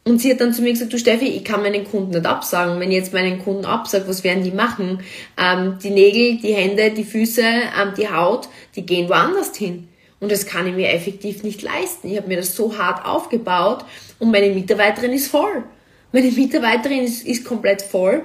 Und 0.05 0.21
sie 0.21 0.31
hat 0.31 0.41
dann 0.41 0.53
zu 0.53 0.63
mir 0.63 0.73
gesagt, 0.73 0.93
du 0.93 0.99
Steffi, 0.99 1.27
ich 1.27 1.45
kann 1.45 1.63
meinen 1.63 1.85
Kunden 1.85 2.11
nicht 2.11 2.27
absagen. 2.27 2.79
Wenn 2.79 2.91
ich 2.91 2.99
jetzt 2.99 3.15
meinen 3.15 3.43
Kunden 3.43 3.65
absage, 3.65 4.07
was 4.07 4.23
werden 4.23 4.45
die 4.45 4.51
machen? 4.51 5.01
Ähm, 5.39 5.79
die 5.83 5.91
Nägel, 5.91 6.39
die 6.39 6.53
Hände, 6.53 6.91
die 6.91 7.05
Füße, 7.05 7.43
ähm, 7.43 7.95
die 7.97 8.09
Haut, 8.09 8.49
die 8.77 8.85
gehen 8.85 9.09
woanders 9.09 9.57
hin. 9.57 9.89
Und 10.21 10.33
das 10.33 10.47
kann 10.47 10.67
ich 10.67 10.75
mir 10.75 10.91
effektiv 10.91 11.43
nicht 11.43 11.63
leisten. 11.63 12.11
Ich 12.11 12.17
habe 12.17 12.29
mir 12.29 12.37
das 12.37 12.55
so 12.57 12.79
hart 12.79 13.05
aufgebaut 13.05 13.85
und 14.19 14.31
meine 14.31 14.55
Mitarbeiterin 14.55 15.13
ist 15.13 15.29
voll. 15.29 15.65
Meine 16.13 16.31
Mitarbeiterin 16.31 17.05
ist, 17.05 17.27
ist 17.27 17.45
komplett 17.45 17.83
voll. 17.83 18.25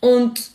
Und 0.00 0.50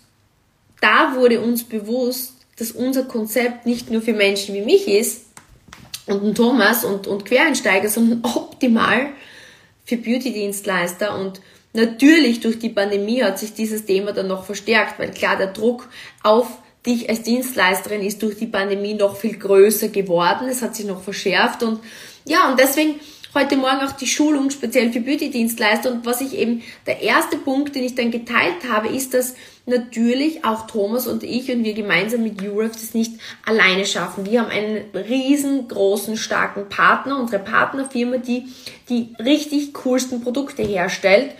da 0.81 1.15
wurde 1.15 1.39
uns 1.39 1.63
bewusst, 1.63 2.33
dass 2.57 2.71
unser 2.71 3.03
Konzept 3.03 3.65
nicht 3.65 3.89
nur 3.89 4.01
für 4.01 4.13
Menschen 4.13 4.55
wie 4.55 4.61
mich 4.61 4.87
ist 4.87 5.25
und 6.05 6.23
ein 6.23 6.35
Thomas 6.35 6.83
und, 6.83 7.07
und 7.07 7.25
Quereinsteiger, 7.25 7.89
sondern 7.89 8.19
optimal 8.35 9.07
für 9.85 9.97
Beauty-Dienstleister 9.97 11.17
und 11.17 11.41
natürlich 11.73 12.39
durch 12.39 12.59
die 12.59 12.69
Pandemie 12.69 13.23
hat 13.23 13.39
sich 13.39 13.53
dieses 13.53 13.85
Thema 13.85 14.13
dann 14.13 14.27
noch 14.27 14.45
verstärkt, 14.45 14.99
weil 14.99 15.11
klar 15.11 15.37
der 15.37 15.47
Druck 15.47 15.89
auf 16.21 16.47
dich 16.85 17.09
als 17.09 17.23
Dienstleisterin 17.23 18.01
ist 18.01 18.21
durch 18.21 18.37
die 18.37 18.47
Pandemie 18.47 18.93
noch 18.93 19.15
viel 19.15 19.37
größer 19.37 19.89
geworden. 19.89 20.47
Es 20.49 20.61
hat 20.61 20.75
sich 20.75 20.85
noch 20.85 21.01
verschärft 21.01 21.63
und 21.63 21.79
ja, 22.25 22.49
und 22.49 22.59
deswegen 22.59 22.99
heute 23.33 23.57
Morgen 23.57 23.81
auch 23.81 23.93
die 23.93 24.07
Schulung 24.07 24.49
speziell 24.51 24.91
für 24.91 24.99
Beauty-Dienstleister 24.99 25.91
und 25.91 26.05
was 26.05 26.21
ich 26.21 26.37
eben, 26.37 26.61
der 26.85 27.01
erste 27.01 27.37
Punkt, 27.37 27.75
den 27.75 27.83
ich 27.83 27.95
dann 27.95 28.11
geteilt 28.11 28.69
habe, 28.69 28.89
ist, 28.89 29.13
dass 29.13 29.35
natürlich 29.65 30.45
auch 30.45 30.67
Thomas 30.67 31.07
und 31.07 31.23
ich 31.23 31.51
und 31.51 31.63
wir 31.63 31.73
gemeinsam 31.73 32.23
mit 32.23 32.41
Europe 32.41 32.73
das 32.73 32.93
nicht 32.93 33.13
alleine 33.45 33.85
schaffen. 33.85 34.25
Wir 34.25 34.41
haben 34.41 34.51
einen 34.51 34.83
riesengroßen, 34.93 36.17
starken 36.17 36.69
Partner, 36.69 37.19
unsere 37.19 37.41
Partnerfirma, 37.41 38.17
die 38.17 38.45
die 38.89 39.15
richtig 39.19 39.73
coolsten 39.73 40.21
Produkte 40.21 40.63
herstellt 40.63 41.31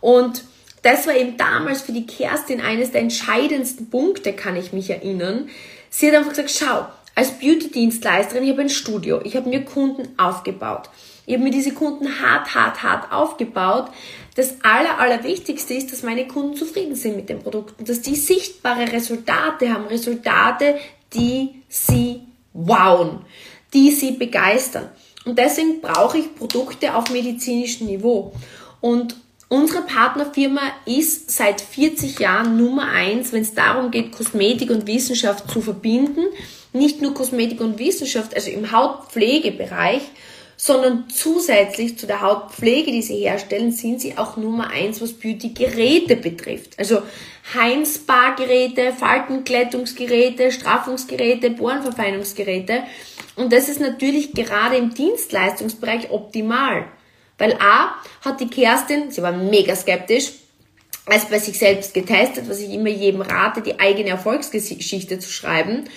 und 0.00 0.44
das 0.82 1.06
war 1.06 1.14
eben 1.14 1.36
damals 1.36 1.82
für 1.82 1.92
die 1.92 2.06
Kerstin 2.06 2.60
eines 2.60 2.90
der 2.90 3.00
entscheidendsten 3.00 3.88
Punkte, 3.88 4.32
kann 4.32 4.56
ich 4.56 4.72
mich 4.72 4.90
erinnern. 4.90 5.48
Sie 5.90 6.08
hat 6.08 6.16
einfach 6.16 6.30
gesagt, 6.30 6.50
schau, 6.50 6.86
als 7.14 7.38
Beauty-Dienstleisterin, 7.38 8.44
ich 8.44 8.50
habe 8.50 8.62
ein 8.62 8.70
Studio, 8.70 9.20
ich 9.22 9.36
habe 9.36 9.48
mir 9.48 9.64
Kunden 9.64 10.08
aufgebaut. 10.18 10.88
Ich 11.24 11.34
habe 11.34 11.44
mir 11.44 11.50
diese 11.50 11.72
Kunden 11.72 12.20
hart, 12.20 12.54
hart, 12.54 12.82
hart 12.82 13.12
aufgebaut. 13.12 13.90
Das 14.34 14.56
Aller, 14.62 14.98
Allerwichtigste 14.98 15.74
ist, 15.74 15.92
dass 15.92 16.02
meine 16.02 16.26
Kunden 16.26 16.56
zufrieden 16.56 16.96
sind 16.96 17.16
mit 17.16 17.28
den 17.28 17.40
Produkten, 17.40 17.84
dass 17.84 18.00
die 18.00 18.16
sichtbare 18.16 18.90
Resultate 18.90 19.72
haben, 19.72 19.86
Resultate, 19.86 20.78
die 21.14 21.62
sie 21.68 22.22
wowen, 22.54 23.20
die 23.72 23.90
sie 23.92 24.12
begeistern. 24.12 24.88
Und 25.24 25.38
deswegen 25.38 25.80
brauche 25.80 26.18
ich 26.18 26.34
Produkte 26.34 26.94
auf 26.94 27.10
medizinischem 27.10 27.86
Niveau. 27.86 28.32
Und 28.80 29.14
unsere 29.52 29.82
Partnerfirma 29.82 30.62
ist 30.86 31.30
seit 31.30 31.60
40 31.60 32.18
Jahren 32.18 32.56
Nummer 32.56 32.88
eins, 32.88 33.34
wenn 33.34 33.42
es 33.42 33.52
darum 33.52 33.90
geht, 33.90 34.10
Kosmetik 34.10 34.70
und 34.70 34.86
Wissenschaft 34.86 35.50
zu 35.50 35.60
verbinden. 35.60 36.24
Nicht 36.72 37.02
nur 37.02 37.12
Kosmetik 37.12 37.60
und 37.60 37.78
Wissenschaft, 37.78 38.34
also 38.34 38.50
im 38.50 38.72
Hautpflegebereich, 38.72 40.00
sondern 40.56 41.04
zusätzlich 41.10 41.98
zu 41.98 42.06
der 42.06 42.22
Hautpflege, 42.22 42.92
die 42.92 43.02
sie 43.02 43.16
herstellen, 43.16 43.72
sind 43.72 44.00
sie 44.00 44.16
auch 44.16 44.38
Nummer 44.38 44.70
eins, 44.70 45.02
was 45.02 45.12
Beauty-Geräte 45.12 46.16
betrifft. 46.16 46.78
Also 46.78 47.02
Heim-Spa-Geräte, 47.52 48.94
Faltenklettungsgeräte, 48.98 50.50
Straffungsgeräte, 50.50 51.50
Bohrenverfeinungsgeräte. 51.50 52.84
Und 53.36 53.52
das 53.52 53.68
ist 53.68 53.80
natürlich 53.80 54.32
gerade 54.32 54.76
im 54.76 54.94
Dienstleistungsbereich 54.94 56.10
optimal. 56.10 56.86
Weil 57.42 57.54
A 57.54 57.96
hat 58.24 58.38
die 58.38 58.46
Kerstin, 58.46 59.10
sie 59.10 59.20
war 59.20 59.32
mega 59.32 59.74
skeptisch, 59.74 60.30
als 61.06 61.24
bei 61.24 61.40
sich 61.40 61.58
selbst 61.58 61.92
getestet, 61.92 62.48
was 62.48 62.60
ich 62.60 62.72
immer 62.72 62.88
jedem 62.88 63.20
rate, 63.20 63.62
die 63.62 63.80
eigene 63.80 64.10
Erfolgsgeschichte 64.10 65.18
zu 65.18 65.28
schreiben. 65.28 65.88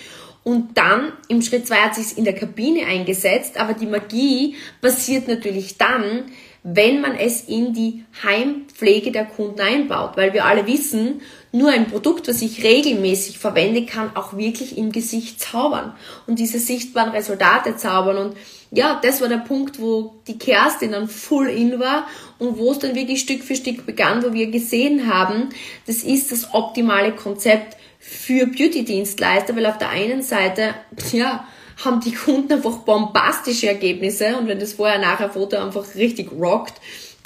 Und 0.42 0.76
dann 0.76 1.12
im 1.28 1.42
Schritt 1.42 1.68
zwei 1.68 1.76
hat 1.76 1.94
sich 1.94 2.18
in 2.18 2.24
der 2.24 2.34
Kabine 2.34 2.86
eingesetzt, 2.86 3.60
aber 3.60 3.74
die 3.74 3.86
Magie 3.86 4.56
passiert 4.80 5.28
natürlich 5.28 5.78
dann, 5.78 6.24
wenn 6.64 7.00
man 7.00 7.14
es 7.14 7.42
in 7.42 7.72
die 7.72 8.02
Heimpflege 8.24 9.12
der 9.12 9.26
Kunden 9.26 9.60
einbaut, 9.60 10.16
weil 10.16 10.32
wir 10.32 10.46
alle 10.46 10.66
wissen, 10.66 11.20
nur 11.56 11.70
ein 11.70 11.88
Produkt, 11.88 12.28
was 12.28 12.42
ich 12.42 12.62
regelmäßig 12.62 13.38
verwende, 13.38 13.86
kann 13.86 14.14
auch 14.14 14.36
wirklich 14.36 14.76
im 14.76 14.92
Gesicht 14.92 15.40
zaubern 15.40 15.94
und 16.26 16.38
diese 16.38 16.58
sichtbaren 16.58 17.10
Resultate 17.10 17.76
zaubern. 17.76 18.18
Und 18.18 18.36
ja, 18.70 19.00
das 19.02 19.20
war 19.20 19.28
der 19.28 19.38
Punkt, 19.38 19.80
wo 19.80 20.14
die 20.26 20.38
Kerstin 20.38 20.92
dann 20.92 21.08
full 21.08 21.48
in 21.48 21.80
war 21.80 22.06
und 22.38 22.58
wo 22.58 22.72
es 22.72 22.78
dann 22.78 22.94
wirklich 22.94 23.20
Stück 23.20 23.42
für 23.42 23.56
Stück 23.56 23.86
begann, 23.86 24.22
wo 24.22 24.32
wir 24.32 24.50
gesehen 24.50 25.12
haben, 25.12 25.48
das 25.86 25.98
ist 25.98 26.30
das 26.30 26.52
optimale 26.52 27.12
Konzept 27.12 27.76
für 27.98 28.46
Beauty-Dienstleister, 28.46 29.56
weil 29.56 29.66
auf 29.66 29.78
der 29.78 29.90
einen 29.90 30.22
Seite, 30.22 30.74
ja, 31.12 31.46
haben 31.84 32.00
die 32.00 32.12
Kunden 32.12 32.52
einfach 32.54 32.78
bombastische 32.78 33.68
Ergebnisse 33.68 34.36
und 34.38 34.48
wenn 34.48 34.58
das 34.58 34.74
vorher 34.74 34.98
nachher 34.98 35.30
Foto 35.30 35.56
einfach 35.56 35.94
richtig 35.94 36.32
rockt, 36.32 36.74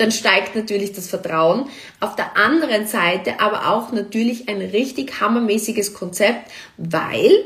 dann 0.00 0.11
steigt 0.11 0.57
natürlich 0.57 0.92
das 0.92 1.09
Vertrauen. 1.09 1.69
Auf 2.00 2.16
der 2.16 2.37
anderen 2.37 2.87
Seite 2.87 3.40
aber 3.40 3.71
auch 3.71 3.92
natürlich 3.92 4.49
ein 4.49 4.61
richtig 4.61 5.21
hammermäßiges 5.21 5.95
Konzept, 5.95 6.50
weil 6.78 7.45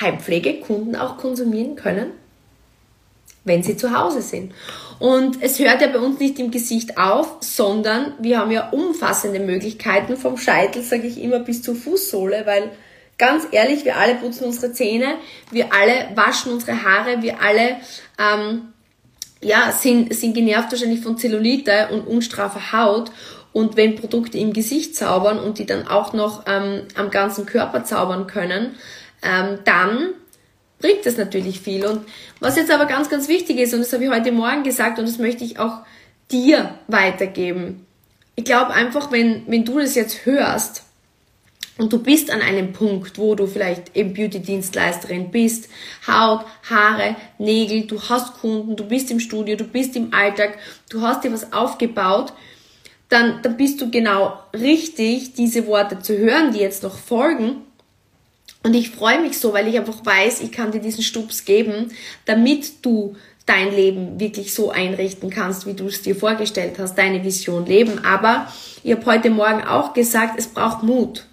Heilpflegekunden 0.00 0.96
auch 0.96 1.18
konsumieren 1.18 1.76
können, 1.76 2.12
wenn 3.44 3.62
sie 3.62 3.76
zu 3.76 3.96
Hause 3.96 4.22
sind. 4.22 4.52
Und 4.98 5.42
es 5.42 5.58
hört 5.58 5.82
ja 5.82 5.88
bei 5.88 5.98
uns 5.98 6.18
nicht 6.18 6.38
im 6.38 6.50
Gesicht 6.50 6.98
auf, 6.98 7.36
sondern 7.40 8.14
wir 8.20 8.38
haben 8.38 8.50
ja 8.50 8.70
umfassende 8.70 9.40
Möglichkeiten 9.40 10.16
vom 10.16 10.38
Scheitel, 10.38 10.82
sage 10.82 11.06
ich 11.06 11.20
immer, 11.20 11.40
bis 11.40 11.62
zur 11.62 11.74
Fußsohle, 11.74 12.46
weil 12.46 12.72
ganz 13.18 13.46
ehrlich, 13.52 13.84
wir 13.84 13.96
alle 13.96 14.14
putzen 14.14 14.44
unsere 14.44 14.72
Zähne, 14.72 15.16
wir 15.50 15.72
alle 15.72 16.16
waschen 16.16 16.52
unsere 16.52 16.82
Haare, 16.82 17.22
wir 17.22 17.40
alle 17.40 17.76
ähm, 18.18 18.72
ja, 19.44 19.72
sind, 19.72 20.14
sind 20.14 20.34
genervt 20.34 20.72
wahrscheinlich 20.72 21.00
von 21.00 21.16
Zellulite 21.18 21.88
und 21.92 22.06
unstraffer 22.06 22.72
Haut. 22.72 23.10
Und 23.52 23.76
wenn 23.76 23.94
Produkte 23.94 24.38
im 24.38 24.52
Gesicht 24.52 24.96
zaubern 24.96 25.38
und 25.38 25.58
die 25.58 25.66
dann 25.66 25.86
auch 25.86 26.12
noch 26.12 26.44
ähm, 26.46 26.82
am 26.96 27.10
ganzen 27.10 27.46
Körper 27.46 27.84
zaubern 27.84 28.26
können, 28.26 28.74
ähm, 29.22 29.60
dann 29.64 30.14
bringt 30.80 31.06
das 31.06 31.16
natürlich 31.16 31.60
viel. 31.60 31.86
Und 31.86 32.04
was 32.40 32.56
jetzt 32.56 32.72
aber 32.72 32.86
ganz, 32.86 33.08
ganz 33.08 33.28
wichtig 33.28 33.58
ist, 33.58 33.72
und 33.72 33.80
das 33.80 33.92
habe 33.92 34.04
ich 34.04 34.10
heute 34.10 34.32
Morgen 34.32 34.64
gesagt 34.64 34.98
und 34.98 35.06
das 35.06 35.18
möchte 35.18 35.44
ich 35.44 35.58
auch 35.58 35.78
dir 36.32 36.78
weitergeben. 36.88 37.86
Ich 38.34 38.44
glaube 38.44 38.72
einfach, 38.72 39.12
wenn, 39.12 39.44
wenn 39.46 39.64
du 39.64 39.78
das 39.78 39.94
jetzt 39.94 40.26
hörst 40.26 40.82
und 41.78 41.92
du 41.92 42.02
bist 42.02 42.30
an 42.30 42.40
einem 42.40 42.72
Punkt, 42.72 43.18
wo 43.18 43.34
du 43.34 43.46
vielleicht 43.46 43.96
eben 43.96 44.14
Beauty-Dienstleisterin 44.14 45.30
bist, 45.30 45.68
Haut, 46.06 46.44
Haare, 46.68 47.16
Nägel, 47.38 47.86
du 47.86 48.00
hast 48.00 48.34
Kunden, 48.34 48.76
du 48.76 48.84
bist 48.84 49.10
im 49.10 49.20
Studio, 49.20 49.56
du 49.56 49.64
bist 49.64 49.96
im 49.96 50.14
Alltag, 50.14 50.58
du 50.88 51.00
hast 51.02 51.24
dir 51.24 51.32
was 51.32 51.52
aufgebaut, 51.52 52.32
dann, 53.08 53.42
dann 53.42 53.56
bist 53.56 53.80
du 53.80 53.90
genau 53.90 54.38
richtig, 54.52 55.34
diese 55.34 55.66
Worte 55.66 55.98
zu 56.00 56.16
hören, 56.16 56.52
die 56.52 56.60
jetzt 56.60 56.82
noch 56.82 56.96
folgen 56.96 57.62
und 58.64 58.72
ich 58.72 58.90
freue 58.90 59.20
mich 59.20 59.38
so, 59.38 59.52
weil 59.52 59.68
ich 59.68 59.78
einfach 59.78 60.04
weiß, 60.04 60.40
ich 60.40 60.50
kann 60.50 60.72
dir 60.72 60.80
diesen 60.80 61.04
Stups 61.04 61.44
geben, 61.44 61.92
damit 62.24 62.84
du 62.84 63.14
dein 63.44 63.70
Leben 63.70 64.18
wirklich 64.18 64.54
so 64.54 64.70
einrichten 64.70 65.28
kannst, 65.28 65.66
wie 65.66 65.74
du 65.74 65.86
es 65.86 66.00
dir 66.00 66.16
vorgestellt 66.16 66.78
hast, 66.78 66.96
deine 66.96 67.22
Vision 67.22 67.66
leben. 67.66 68.02
Aber 68.06 68.50
ich 68.82 68.92
habe 68.92 69.04
heute 69.04 69.28
Morgen 69.28 69.62
auch 69.62 69.92
gesagt, 69.92 70.38
es 70.38 70.46
braucht 70.46 70.82
Mut. 70.82 71.26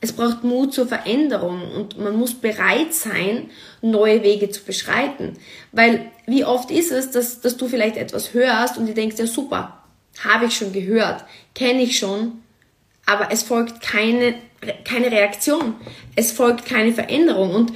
Es 0.00 0.12
braucht 0.12 0.44
Mut 0.44 0.74
zur 0.74 0.86
Veränderung 0.86 1.62
und 1.74 1.98
man 1.98 2.16
muss 2.16 2.34
bereit 2.34 2.92
sein, 2.92 3.50
neue 3.80 4.22
Wege 4.22 4.50
zu 4.50 4.62
beschreiten. 4.62 5.34
Weil 5.72 6.10
wie 6.26 6.44
oft 6.44 6.70
ist 6.70 6.92
es, 6.92 7.10
dass, 7.10 7.40
dass 7.40 7.56
du 7.56 7.68
vielleicht 7.68 7.96
etwas 7.96 8.34
hörst 8.34 8.76
und 8.76 8.86
du 8.86 8.94
denkst, 8.94 9.16
ja 9.18 9.26
super, 9.26 9.82
habe 10.24 10.46
ich 10.46 10.56
schon 10.56 10.72
gehört, 10.72 11.24
kenne 11.54 11.82
ich 11.82 11.98
schon, 11.98 12.42
aber 13.06 13.28
es 13.30 13.42
folgt 13.42 13.80
keine 13.80 14.34
keine 14.84 15.10
Reaktion. 15.10 15.74
Es 16.14 16.32
folgt 16.32 16.64
keine 16.64 16.92
Veränderung 16.92 17.54
und 17.54 17.72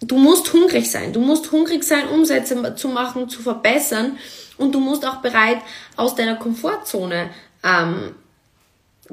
du 0.00 0.16
musst 0.16 0.52
hungrig 0.52 0.90
sein. 0.90 1.12
Du 1.12 1.20
musst 1.20 1.52
hungrig 1.52 1.84
sein, 1.84 2.08
Umsätze 2.08 2.74
zu 2.74 2.88
machen, 2.88 3.28
zu 3.28 3.42
verbessern 3.42 4.18
und 4.58 4.74
du 4.74 4.80
musst 4.80 5.06
auch 5.06 5.16
bereit 5.16 5.58
aus 5.96 6.14
deiner 6.14 6.36
Komfortzone 6.36 7.30
ähm, 7.64 8.14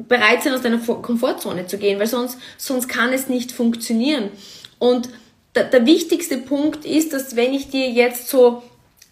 bereit 0.07 0.43
sein, 0.43 0.53
aus 0.53 0.61
deiner 0.61 0.79
Komfortzone 0.79 1.67
zu 1.67 1.77
gehen, 1.77 1.99
weil 1.99 2.07
sonst, 2.07 2.37
sonst 2.57 2.87
kann 2.87 3.13
es 3.13 3.27
nicht 3.27 3.51
funktionieren. 3.51 4.29
Und 4.77 5.09
der, 5.55 5.65
der 5.65 5.85
wichtigste 5.85 6.37
Punkt 6.37 6.85
ist, 6.85 7.13
dass 7.13 7.35
wenn 7.35 7.53
ich 7.53 7.69
dir 7.69 7.89
jetzt 7.89 8.29
so 8.29 8.63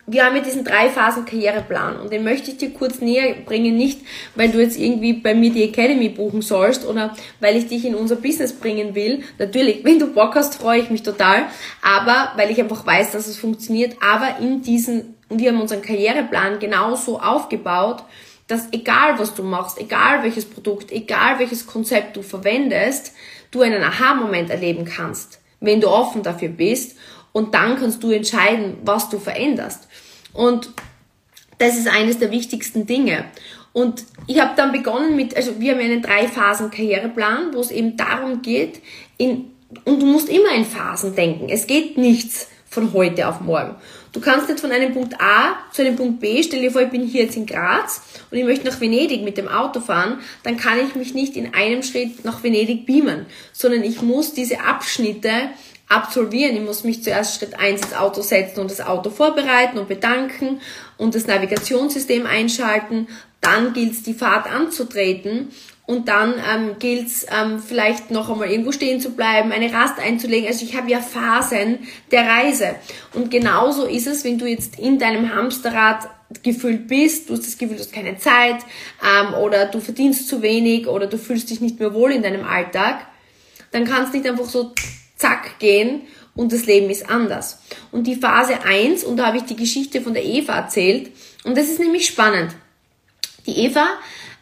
wir 0.09 0.23
haben 0.23 0.37
ja 0.37 0.41
diesen 0.41 0.63
drei 0.63 0.89
Phasen 0.89 1.25
Karriereplan 1.25 1.99
und 1.99 2.13
den 2.13 2.23
möchte 2.23 2.49
ich 2.49 2.57
dir 2.57 2.71
kurz 2.71 3.01
näher 3.01 3.35
bringen, 3.45 3.75
nicht 3.75 3.99
weil 4.35 4.49
du 4.49 4.61
jetzt 4.61 4.79
irgendwie 4.79 5.11
bei 5.11 5.35
mir 5.35 5.51
die 5.51 5.63
Academy 5.63 6.07
buchen 6.07 6.41
sollst 6.41 6.85
oder 6.85 7.13
weil 7.41 7.57
ich 7.57 7.67
dich 7.67 7.83
in 7.83 7.93
unser 7.93 8.15
Business 8.15 8.53
bringen 8.53 8.95
will. 8.95 9.23
Natürlich, 9.37 9.83
wenn 9.83 9.99
du 9.99 10.07
Bock 10.07 10.35
hast, 10.35 10.55
freue 10.55 10.79
ich 10.79 10.89
mich 10.89 11.03
total, 11.03 11.47
aber 11.81 12.31
weil 12.37 12.49
ich 12.51 12.61
einfach 12.61 12.87
weiß, 12.87 13.11
dass 13.11 13.27
es 13.27 13.37
funktioniert, 13.37 13.97
aber 14.01 14.39
in 14.39 14.61
diesen, 14.61 15.15
und 15.27 15.41
wir 15.41 15.51
haben 15.51 15.59
unseren 15.59 15.81
Karriereplan 15.81 16.59
genauso 16.59 17.19
aufgebaut, 17.19 18.03
dass 18.47 18.71
egal 18.71 19.19
was 19.19 19.35
du 19.35 19.43
machst, 19.43 19.79
egal 19.79 20.23
welches 20.23 20.45
Produkt, 20.45 20.91
egal 20.91 21.39
welches 21.39 21.67
Konzept 21.67 22.15
du 22.15 22.21
verwendest, 22.21 23.13
du 23.51 23.61
einen 23.61 23.83
Aha-Moment 23.83 24.49
erleben 24.49 24.85
kannst, 24.85 25.39
wenn 25.59 25.81
du 25.81 25.89
offen 25.89 26.23
dafür 26.23 26.49
bist 26.49 26.97
und 27.33 27.53
dann 27.53 27.77
kannst 27.77 28.01
du 28.03 28.11
entscheiden, 28.11 28.77
was 28.83 29.09
du 29.09 29.19
veränderst. 29.19 29.87
Und 30.33 30.69
das 31.57 31.77
ist 31.77 31.87
eines 31.87 32.19
der 32.19 32.31
wichtigsten 32.31 32.85
Dinge. 32.85 33.25
Und 33.73 34.05
ich 34.27 34.39
habe 34.39 34.53
dann 34.55 34.71
begonnen 34.71 35.15
mit, 35.15 35.35
also 35.35 35.59
wir 35.59 35.73
haben 35.73 35.81
einen 35.81 36.01
drei 36.01 36.27
Phasen 36.27 36.71
Karriereplan, 36.71 37.53
wo 37.53 37.59
es 37.59 37.71
eben 37.71 37.97
darum 37.97 38.41
geht, 38.41 38.81
in, 39.17 39.51
und 39.85 40.01
du 40.01 40.05
musst 40.05 40.29
immer 40.29 40.53
in 40.55 40.65
Phasen 40.65 41.15
denken. 41.15 41.49
Es 41.49 41.67
geht 41.67 41.97
nichts 41.97 42.47
von 42.77 42.93
heute 42.93 43.27
auf 43.27 43.41
morgen. 43.41 43.73
Du 44.11 44.19
kannst 44.19 44.47
nicht 44.49 44.59
von 44.59 44.71
einem 44.71 44.93
Punkt 44.93 45.19
A 45.19 45.57
zu 45.71 45.81
einem 45.81 45.95
Punkt 45.95 46.19
B, 46.19 46.43
stell 46.43 46.61
dir 46.61 46.69
vor, 46.69 46.83
ich 46.83 46.91
bin 46.91 47.07
hier 47.07 47.23
jetzt 47.23 47.35
in 47.35 47.47
Graz 47.47 48.03
und 48.29 48.37
ich 48.37 48.43
möchte 48.43 48.67
nach 48.67 48.79
Venedig 48.79 49.23
mit 49.23 49.35
dem 49.35 49.47
Auto 49.47 49.79
fahren, 49.79 50.19
dann 50.43 50.57
kann 50.57 50.77
ich 50.87 50.93
mich 50.93 51.15
nicht 51.15 51.35
in 51.35 51.55
einem 51.55 51.81
Schritt 51.81 52.23
nach 52.23 52.43
Venedig 52.43 52.85
beamen, 52.85 53.25
sondern 53.51 53.83
ich 53.83 54.03
muss 54.03 54.33
diese 54.33 54.59
Abschnitte 54.59 55.31
absolvieren. 55.89 56.55
Ich 56.55 56.61
muss 56.61 56.83
mich 56.83 57.01
zuerst 57.01 57.39
Schritt 57.39 57.57
eins 57.57 57.81
ins 57.81 57.95
Auto 57.95 58.21
setzen 58.21 58.59
und 58.59 58.69
das 58.69 58.81
Auto 58.81 59.09
vorbereiten 59.09 59.79
und 59.79 59.87
bedanken 59.87 60.61
und 60.97 61.15
das 61.15 61.25
Navigationssystem 61.25 62.27
einschalten. 62.27 63.07
Dann 63.41 63.73
gilt 63.73 63.93
es, 63.93 64.03
die 64.03 64.13
Fahrt 64.13 64.45
anzutreten 64.45 65.49
und 65.87 66.09
dann 66.09 66.33
ähm, 66.33 66.75
gilt 66.79 67.07
es 67.07 67.25
ähm, 67.31 67.59
vielleicht 67.59 68.11
noch 68.11 68.29
einmal 68.29 68.51
irgendwo 68.51 68.73
stehen 68.73 68.99
zu 68.99 69.11
bleiben, 69.11 69.53
eine 69.53 69.71
Rast 69.71 69.97
einzulegen. 69.99 70.47
Also 70.47 70.65
ich 70.65 70.75
habe 70.75 70.91
ja 70.91 70.99
Phasen 70.99 71.79
der 72.11 72.27
Reise. 72.27 72.75
Und 73.13 73.31
genauso 73.31 73.85
ist 73.85 74.05
es, 74.05 74.25
wenn 74.25 74.37
du 74.37 74.45
jetzt 74.45 74.77
in 74.77 74.99
deinem 74.99 75.33
Hamsterrad 75.33 76.09
gefüllt 76.43 76.89
bist, 76.89 77.29
du 77.29 77.33
hast 77.33 77.47
das 77.47 77.57
Gefühl, 77.57 77.77
du 77.77 77.83
hast 77.83 77.93
keine 77.93 78.17
Zeit 78.17 78.57
ähm, 79.01 79.33
oder 79.35 79.65
du 79.65 79.79
verdienst 79.79 80.27
zu 80.27 80.41
wenig 80.41 80.87
oder 80.87 81.07
du 81.07 81.17
fühlst 81.17 81.49
dich 81.49 81.61
nicht 81.61 81.79
mehr 81.79 81.93
wohl 81.93 82.11
in 82.11 82.21
deinem 82.21 82.45
Alltag, 82.45 83.07
dann 83.71 83.85
kannst 83.85 84.13
du 84.13 84.17
nicht 84.17 84.29
einfach 84.29 84.45
so 84.45 84.73
zack 85.15 85.57
gehen 85.59 86.01
und 86.35 86.51
das 86.51 86.65
Leben 86.65 86.89
ist 86.89 87.09
anders. 87.09 87.61
Und 87.93 88.07
die 88.07 88.15
Phase 88.15 88.61
1, 88.61 89.05
und 89.05 89.15
da 89.15 89.27
habe 89.27 89.37
ich 89.37 89.43
die 89.43 89.55
Geschichte 89.55 90.01
von 90.01 90.13
der 90.13 90.25
Eva 90.25 90.53
erzählt, 90.53 91.11
und 91.45 91.57
das 91.57 91.69
ist 91.69 91.79
nämlich 91.79 92.07
spannend. 92.07 92.51
Die 93.45 93.57
Eva 93.59 93.87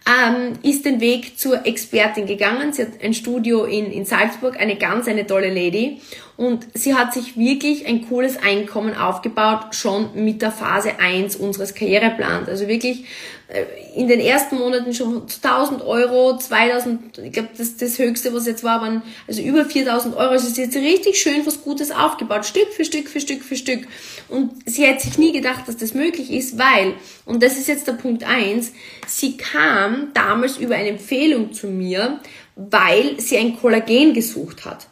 ähm, 0.08 0.54
ist 0.62 0.86
den 0.86 1.02
Weg 1.02 1.40
zur 1.40 1.66
Expertin 1.66 2.28
gegangen. 2.28 2.74
Sie 2.74 2.84
hat 2.84 3.02
ein 3.04 3.14
Studio 3.14 3.64
in, 3.66 3.92
in 3.92 4.06
Salzburg, 4.06 4.60
eine 4.60 4.76
ganz, 4.76 5.08
eine 5.08 5.26
tolle 5.26 5.50
Lady. 5.50 6.00
Und 6.38 6.68
sie 6.74 6.96
hat 6.96 7.14
sich 7.14 7.38
wirklich 7.38 7.88
ein 7.88 8.08
cooles 8.10 8.38
Einkommen 8.38 8.96
aufgebaut, 8.96 9.74
schon 9.74 10.10
mit 10.16 10.42
der 10.42 10.52
Phase 10.52 11.00
1 11.00 11.38
unseres 11.38 11.74
Karriereplans. 11.74 12.50
Also 12.50 12.68
wirklich 12.68 13.06
äh, 13.48 13.64
in 13.96 14.10
den 14.10 14.20
ersten 14.20 14.58
Monaten 14.58 14.94
schon 14.94 15.22
1000 15.22 15.82
Euro, 15.84 16.38
2000, 16.38 17.20
ich 17.20 17.32
glaube, 17.32 17.50
das, 17.58 17.78
das 17.78 17.98
höchste, 18.00 18.34
was 18.34 18.48
jetzt 18.48 18.66
war, 18.66 18.82
waren 18.82 19.02
also 19.30 19.42
über 19.42 19.64
4000 19.64 20.14
Euro. 20.18 20.32
Also 20.32 20.50
sie 20.50 20.64
hat 20.64 20.76
richtig 20.76 21.22
schön 21.22 21.46
was 21.46 21.64
Gutes 21.64 21.92
aufgebaut, 21.92 22.46
Stück 22.46 22.68
für 22.74 22.84
Stück 22.84 23.08
für 23.08 23.22
Stück 23.22 23.42
für 23.42 23.56
Stück. 23.56 23.88
Und 24.28 24.52
sie 24.66 24.86
hätte 24.86 25.04
sich 25.04 25.18
nie 25.18 25.32
gedacht, 25.32 25.68
dass 25.68 25.78
das 25.78 25.94
möglich 25.94 26.32
ist, 26.32 26.58
weil, 26.58 26.96
und 27.26 27.42
das 27.42 27.58
ist 27.58 27.70
jetzt 27.70 27.88
der 27.88 27.94
Punkt 27.94 28.26
1, 28.26 28.74
sie 29.08 29.38
kam 29.38 30.10
damals 30.14 30.58
über 30.58 30.76
eine 30.76 30.90
Empfehlung 30.90 31.54
zu 31.54 31.68
mir, 31.68 32.20
weil 32.58 33.20
sie 33.22 33.38
ein 33.38 33.56
Kollagen 33.56 34.14
gesucht 34.14 34.66
hat. 34.66 34.88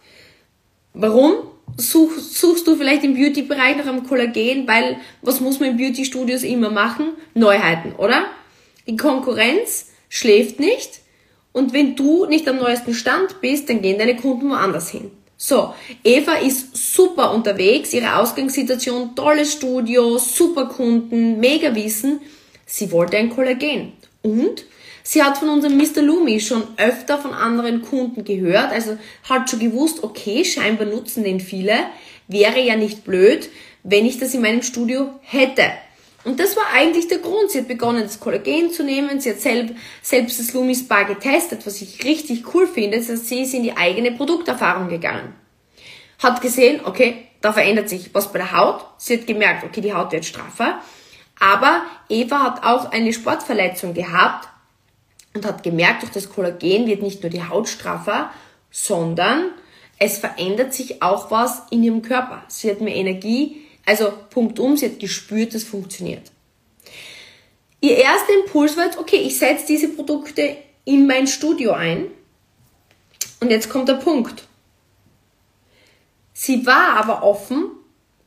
Warum? 0.93 1.33
Such, 1.77 2.11
suchst 2.19 2.67
du 2.67 2.75
vielleicht 2.75 3.03
im 3.03 3.15
Beauty-Bereich 3.15 3.77
nach 3.77 3.87
einem 3.87 4.05
Kollagen, 4.05 4.67
weil 4.67 4.97
was 5.21 5.39
muss 5.39 5.59
man 5.59 5.71
in 5.71 5.77
Beauty-Studios 5.77 6.43
immer 6.43 6.69
machen? 6.69 7.13
Neuheiten, 7.33 7.93
oder? 7.95 8.25
Die 8.85 8.97
Konkurrenz 8.97 9.87
schläft 10.09 10.59
nicht 10.59 10.99
und 11.51 11.73
wenn 11.73 11.95
du 11.95 12.25
nicht 12.25 12.47
am 12.47 12.57
neuesten 12.57 12.93
Stand 12.93 13.41
bist, 13.41 13.69
dann 13.69 13.81
gehen 13.81 13.97
deine 13.97 14.15
Kunden 14.15 14.49
woanders 14.49 14.89
hin. 14.89 15.09
So, 15.37 15.73
Eva 16.03 16.35
ist 16.35 16.75
super 16.93 17.33
unterwegs, 17.33 17.93
ihre 17.93 18.17
Ausgangssituation, 18.17 19.15
tolles 19.15 19.53
Studio, 19.53 20.17
super 20.17 20.67
Kunden, 20.67 21.39
mega 21.39 21.73
Wissen. 21.75 22.21
Sie 22.65 22.91
wollte 22.91 23.17
ein 23.17 23.29
Kollagen. 23.29 23.93
Und 24.21 24.65
Sie 25.05 25.21
hat 25.21 25.37
von 25.37 25.49
unserem 25.49 25.77
Mr. 25.77 26.01
Lumi 26.01 26.39
schon 26.39 26.63
öfter 26.77 27.17
von 27.17 27.33
anderen 27.33 27.81
Kunden 27.81 28.23
gehört, 28.23 28.71
also 28.71 28.97
hat 29.29 29.49
schon 29.49 29.59
gewusst, 29.59 30.01
okay, 30.01 30.45
scheinbar 30.45 30.87
nutzen 30.87 31.25
den 31.25 31.41
viele, 31.41 31.75
wäre 32.29 32.61
ja 32.61 32.77
nicht 32.77 33.03
blöd, 33.03 33.49
wenn 33.83 34.05
ich 34.05 34.17
das 34.17 34.33
in 34.33 34.41
meinem 34.41 34.63
Studio 34.63 35.09
hätte. 35.21 35.65
Und 36.23 36.39
das 36.39 36.55
war 36.55 36.63
eigentlich 36.73 37.09
der 37.09 37.17
Grund. 37.17 37.51
Sie 37.51 37.59
hat 37.59 37.67
begonnen, 37.67 38.03
das 38.03 38.21
Kollagen 38.21 38.71
zu 38.71 38.85
nehmen. 38.85 39.19
Sie 39.19 39.29
hat 39.29 39.41
selb, 39.41 39.75
selbst 40.01 40.39
das 40.39 40.53
Lumi 40.53 40.73
Spa 40.73 41.03
getestet, 41.03 41.65
was 41.65 41.81
ich 41.81 42.05
richtig 42.05 42.53
cool 42.53 42.65
finde. 42.65 42.97
Das 42.97 43.09
heißt, 43.09 43.27
sie 43.27 43.41
ist 43.41 43.53
in 43.53 43.63
die 43.63 43.75
eigene 43.75 44.13
Produkterfahrung 44.13 44.87
gegangen. 44.87 45.33
Hat 46.19 46.41
gesehen, 46.41 46.79
okay, 46.85 47.27
da 47.41 47.51
verändert 47.51 47.89
sich 47.89 48.11
was 48.13 48.31
bei 48.31 48.39
der 48.39 48.53
Haut. 48.53 48.85
Sie 48.97 49.17
hat 49.17 49.27
gemerkt, 49.27 49.65
okay, 49.65 49.81
die 49.81 49.93
Haut 49.93 50.13
wird 50.13 50.23
straffer. 50.23 50.79
Aber 51.41 51.81
Eva 52.07 52.39
hat 52.39 52.63
auch 52.63 52.93
eine 52.93 53.11
Sportverletzung 53.11 53.93
gehabt 53.93 54.47
und 55.35 55.45
hat 55.45 55.63
gemerkt, 55.63 56.03
durch 56.03 56.11
das 56.11 56.29
Kollagen 56.29 56.87
wird 56.87 57.01
nicht 57.01 57.21
nur 57.23 57.29
die 57.29 57.43
Haut 57.43 57.67
straffer, 57.67 58.31
sondern 58.71 59.51
es 59.99 60.17
verändert 60.17 60.73
sich 60.73 61.01
auch 61.01 61.31
was 61.31 61.63
in 61.69 61.83
ihrem 61.83 62.01
Körper. 62.01 62.43
Sie 62.47 62.69
hat 62.69 62.81
mehr 62.81 62.95
Energie, 62.95 63.61
also 63.85 64.11
Punkt 64.29 64.59
um, 64.59 64.77
sie 64.77 64.85
hat 64.85 64.99
gespürt, 64.99 65.53
das 65.53 65.63
funktioniert. 65.63 66.31
Ihr 67.81 67.97
erster 67.97 68.33
Impuls 68.33 68.77
war 68.77 68.89
okay, 68.97 69.17
ich 69.17 69.37
setze 69.37 69.65
diese 69.67 69.89
Produkte 69.89 70.55
in 70.85 71.05
mein 71.07 71.27
Studio 71.27 71.71
ein. 71.71 72.07
Und 73.39 73.49
jetzt 73.49 73.69
kommt 73.69 73.89
der 73.89 73.95
Punkt. 73.95 74.47
Sie 76.33 76.65
war 76.65 76.97
aber 76.97 77.23
offen, 77.23 77.71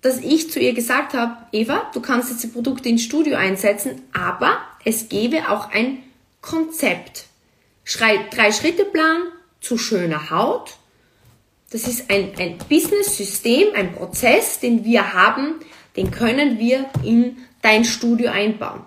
dass 0.03 0.19
ich 0.19 0.51
zu 0.51 0.61
ihr 0.61 0.75
gesagt 0.75 1.14
habe, 1.14 1.37
Eva, 1.53 1.90
du 1.92 2.01
kannst 2.01 2.31
jetzt 2.31 2.45
die 2.45 2.49
Produkte 2.49 2.88
ins 2.88 3.03
Studio 3.03 3.37
einsetzen, 3.37 4.03
aber 4.12 4.59
es 4.85 5.09
gebe 5.09 5.49
auch 5.51 5.71
ein 5.71 6.03
Konzept. 6.46 7.26
Drei-Schritte-Plan 7.85 9.24
zu 9.61 9.76
schöner 9.76 10.30
Haut. 10.30 10.76
Das 11.70 11.87
ist 11.88 12.11
ein, 12.11 12.32
ein 12.38 12.59
Business-System, 12.68 13.68
ein 13.74 13.92
Prozess, 13.92 14.61
den 14.61 14.85
wir 14.85 15.12
haben, 15.12 15.56
den 15.96 16.11
können 16.11 16.59
wir 16.59 16.88
in 17.02 17.37
dein 17.62 17.85
Studio 17.85 18.30
einbauen. 18.30 18.82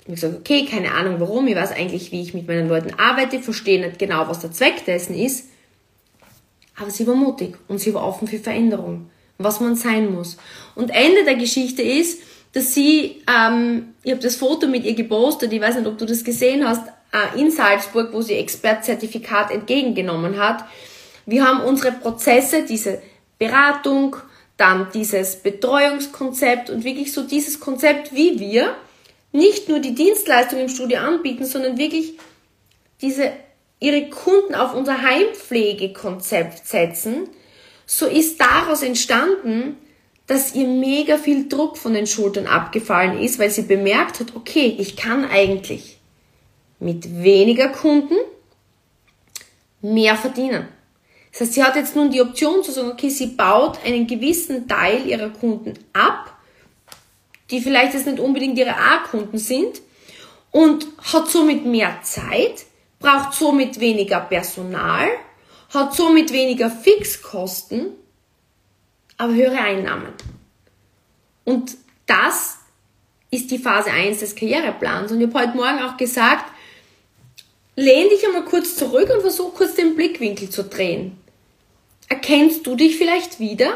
Ich 0.00 0.04
habe 0.06 0.14
gesagt, 0.14 0.36
okay, 0.38 0.64
keine 0.64 0.92
Ahnung 0.92 1.20
warum, 1.20 1.46
ich 1.46 1.54
weiß 1.54 1.72
eigentlich, 1.72 2.12
wie 2.12 2.22
ich 2.22 2.32
mit 2.32 2.48
meinen 2.48 2.68
Leuten 2.68 2.94
arbeite, 2.98 3.40
verstehe 3.40 3.78
nicht 3.78 3.98
genau, 3.98 4.26
was 4.26 4.40
der 4.40 4.52
Zweck 4.52 4.86
dessen 4.86 5.14
ist. 5.14 5.50
Aber 6.76 6.90
sie 6.90 7.06
war 7.06 7.14
mutig 7.14 7.56
und 7.68 7.78
sie 7.78 7.92
war 7.92 8.06
offen 8.06 8.26
für 8.26 8.38
Veränderung, 8.38 9.10
was 9.36 9.60
man 9.60 9.76
sein 9.76 10.10
muss. 10.14 10.38
Und 10.74 10.90
Ende 10.90 11.24
der 11.24 11.34
Geschichte 11.34 11.82
ist, 11.82 12.22
dass 12.52 12.74
sie, 12.74 13.22
ähm, 13.28 13.94
ich 14.02 14.10
habe 14.10 14.22
das 14.22 14.36
Foto 14.36 14.66
mit 14.66 14.84
ihr 14.84 14.94
gepostet, 14.94 15.52
ich 15.52 15.60
weiß 15.60 15.76
nicht, 15.76 15.86
ob 15.86 15.98
du 15.98 16.06
das 16.06 16.24
gesehen 16.24 16.66
hast, 16.66 16.86
äh, 17.12 17.40
in 17.40 17.50
Salzburg, 17.50 18.12
wo 18.12 18.22
sie 18.22 18.34
Expertzertifikat 18.34 19.50
entgegengenommen 19.50 20.38
hat. 20.38 20.64
Wir 21.26 21.46
haben 21.46 21.60
unsere 21.60 21.92
Prozesse, 21.92 22.64
diese 22.64 23.02
Beratung, 23.38 24.16
dann 24.56 24.88
dieses 24.92 25.36
Betreuungskonzept 25.36 26.68
und 26.68 26.84
wirklich 26.84 27.12
so 27.12 27.22
dieses 27.22 27.60
Konzept, 27.60 28.14
wie 28.14 28.40
wir 28.40 28.74
nicht 29.30 29.68
nur 29.68 29.78
die 29.78 29.94
Dienstleistung 29.94 30.58
im 30.58 30.68
Studio 30.68 30.98
anbieten, 30.98 31.44
sondern 31.44 31.78
wirklich 31.78 32.14
diese, 33.00 33.32
ihre 33.78 34.08
Kunden 34.10 34.54
auf 34.54 34.74
unser 34.74 35.02
Heimpflegekonzept 35.02 36.66
setzen, 36.66 37.28
so 37.86 38.06
ist 38.06 38.40
daraus 38.40 38.82
entstanden, 38.82 39.76
dass 40.28 40.54
ihr 40.54 40.66
mega 40.66 41.16
viel 41.16 41.48
Druck 41.48 41.76
von 41.78 41.94
den 41.94 42.06
Schultern 42.06 42.46
abgefallen 42.46 43.18
ist, 43.18 43.38
weil 43.38 43.50
sie 43.50 43.62
bemerkt 43.62 44.20
hat, 44.20 44.36
okay, 44.36 44.76
ich 44.78 44.94
kann 44.94 45.24
eigentlich 45.24 45.98
mit 46.78 47.22
weniger 47.22 47.68
Kunden 47.70 48.14
mehr 49.80 50.16
verdienen. 50.16 50.68
Das 51.32 51.40
heißt, 51.40 51.54
sie 51.54 51.64
hat 51.64 51.76
jetzt 51.76 51.96
nun 51.96 52.10
die 52.10 52.20
Option 52.20 52.62
zu 52.62 52.72
sagen, 52.72 52.90
okay, 52.90 53.08
sie 53.08 53.28
baut 53.28 53.78
einen 53.84 54.06
gewissen 54.06 54.68
Teil 54.68 55.06
ihrer 55.06 55.30
Kunden 55.30 55.74
ab, 55.94 56.36
die 57.50 57.60
vielleicht 57.60 57.94
jetzt 57.94 58.06
nicht 58.06 58.20
unbedingt 58.20 58.58
ihre 58.58 58.76
A-Kunden 58.76 59.38
sind 59.38 59.80
und 60.50 60.86
hat 61.12 61.28
somit 61.30 61.64
mehr 61.64 62.00
Zeit, 62.02 62.66
braucht 62.98 63.32
somit 63.32 63.80
weniger 63.80 64.20
Personal, 64.20 65.08
hat 65.72 65.94
somit 65.94 66.32
weniger 66.32 66.70
Fixkosten 66.70 67.92
aber 69.18 69.34
höhere 69.34 69.58
Einnahmen. 69.58 70.12
Und 71.44 71.76
das 72.06 72.58
ist 73.30 73.50
die 73.50 73.58
Phase 73.58 73.90
1 73.90 74.20
des 74.20 74.34
Karriereplans. 74.34 75.12
Und 75.12 75.20
ich 75.20 75.26
habe 75.26 75.40
heute 75.40 75.56
Morgen 75.56 75.80
auch 75.80 75.96
gesagt, 75.96 76.50
lehn 77.76 78.08
dich 78.08 78.26
einmal 78.26 78.44
kurz 78.44 78.76
zurück 78.76 79.10
und 79.12 79.20
versuch 79.20 79.54
kurz 79.54 79.74
den 79.74 79.94
Blickwinkel 79.94 80.48
zu 80.48 80.64
drehen. 80.64 81.18
Erkennst 82.08 82.66
du 82.66 82.74
dich 82.74 82.96
vielleicht 82.96 83.38
wieder? 83.38 83.72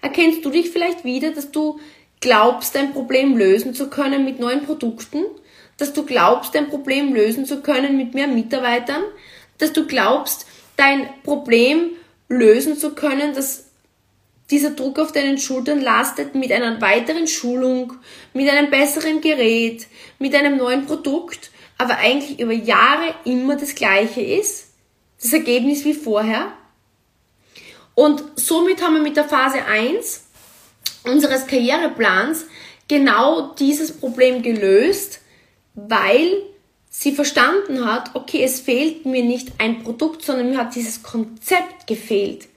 Erkennst 0.00 0.44
du 0.44 0.50
dich 0.50 0.70
vielleicht 0.70 1.04
wieder, 1.04 1.32
dass 1.32 1.50
du 1.50 1.80
glaubst, 2.20 2.74
dein 2.74 2.92
Problem 2.92 3.36
lösen 3.36 3.74
zu 3.74 3.90
können 3.90 4.24
mit 4.24 4.38
neuen 4.38 4.64
Produkten? 4.64 5.24
Dass 5.76 5.92
du 5.92 6.04
glaubst, 6.04 6.54
dein 6.54 6.68
Problem 6.68 7.14
lösen 7.14 7.46
zu 7.46 7.60
können 7.60 7.96
mit 7.96 8.14
mehr 8.14 8.28
Mitarbeitern? 8.28 9.02
Dass 9.58 9.72
du 9.72 9.86
glaubst, 9.86 10.46
dein 10.76 11.08
Problem 11.24 11.90
lösen 12.28 12.76
zu 12.78 12.94
können, 12.94 13.34
dass 13.34 13.63
dieser 14.50 14.70
Druck 14.70 14.98
auf 14.98 15.12
deinen 15.12 15.38
Schultern 15.38 15.80
lastet 15.80 16.34
mit 16.34 16.52
einer 16.52 16.80
weiteren 16.80 17.26
Schulung, 17.26 17.94
mit 18.34 18.48
einem 18.48 18.70
besseren 18.70 19.20
Gerät, 19.20 19.86
mit 20.18 20.34
einem 20.34 20.56
neuen 20.56 20.86
Produkt, 20.86 21.50
aber 21.78 21.96
eigentlich 21.96 22.38
über 22.38 22.52
Jahre 22.52 23.14
immer 23.24 23.56
das 23.56 23.74
gleiche 23.74 24.20
ist, 24.20 24.68
das 25.20 25.32
Ergebnis 25.32 25.84
wie 25.84 25.94
vorher. 25.94 26.52
Und 27.94 28.22
somit 28.36 28.82
haben 28.82 28.94
wir 28.94 29.02
mit 29.02 29.16
der 29.16 29.24
Phase 29.24 29.64
1 29.64 30.24
unseres 31.04 31.46
Karriereplans 31.46 32.46
genau 32.86 33.54
dieses 33.54 33.92
Problem 33.92 34.42
gelöst, 34.42 35.20
weil 35.74 36.42
sie 36.90 37.12
verstanden 37.12 37.84
hat, 37.86 38.14
okay, 38.14 38.42
es 38.44 38.60
fehlt 38.60 39.06
mir 39.06 39.24
nicht 39.24 39.52
ein 39.58 39.82
Produkt, 39.82 40.22
sondern 40.22 40.50
mir 40.50 40.58
hat 40.58 40.74
dieses 40.74 41.02
Konzept 41.02 41.86
gefehlt 41.86 42.48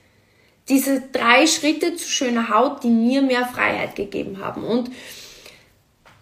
diese 0.68 1.02
drei 1.12 1.46
Schritte 1.46 1.96
zu 1.96 2.08
schöner 2.08 2.48
Haut, 2.50 2.82
die 2.82 2.88
mir 2.88 3.22
mehr 3.22 3.46
Freiheit 3.46 3.96
gegeben 3.96 4.38
haben. 4.42 4.64
Und 4.64 4.90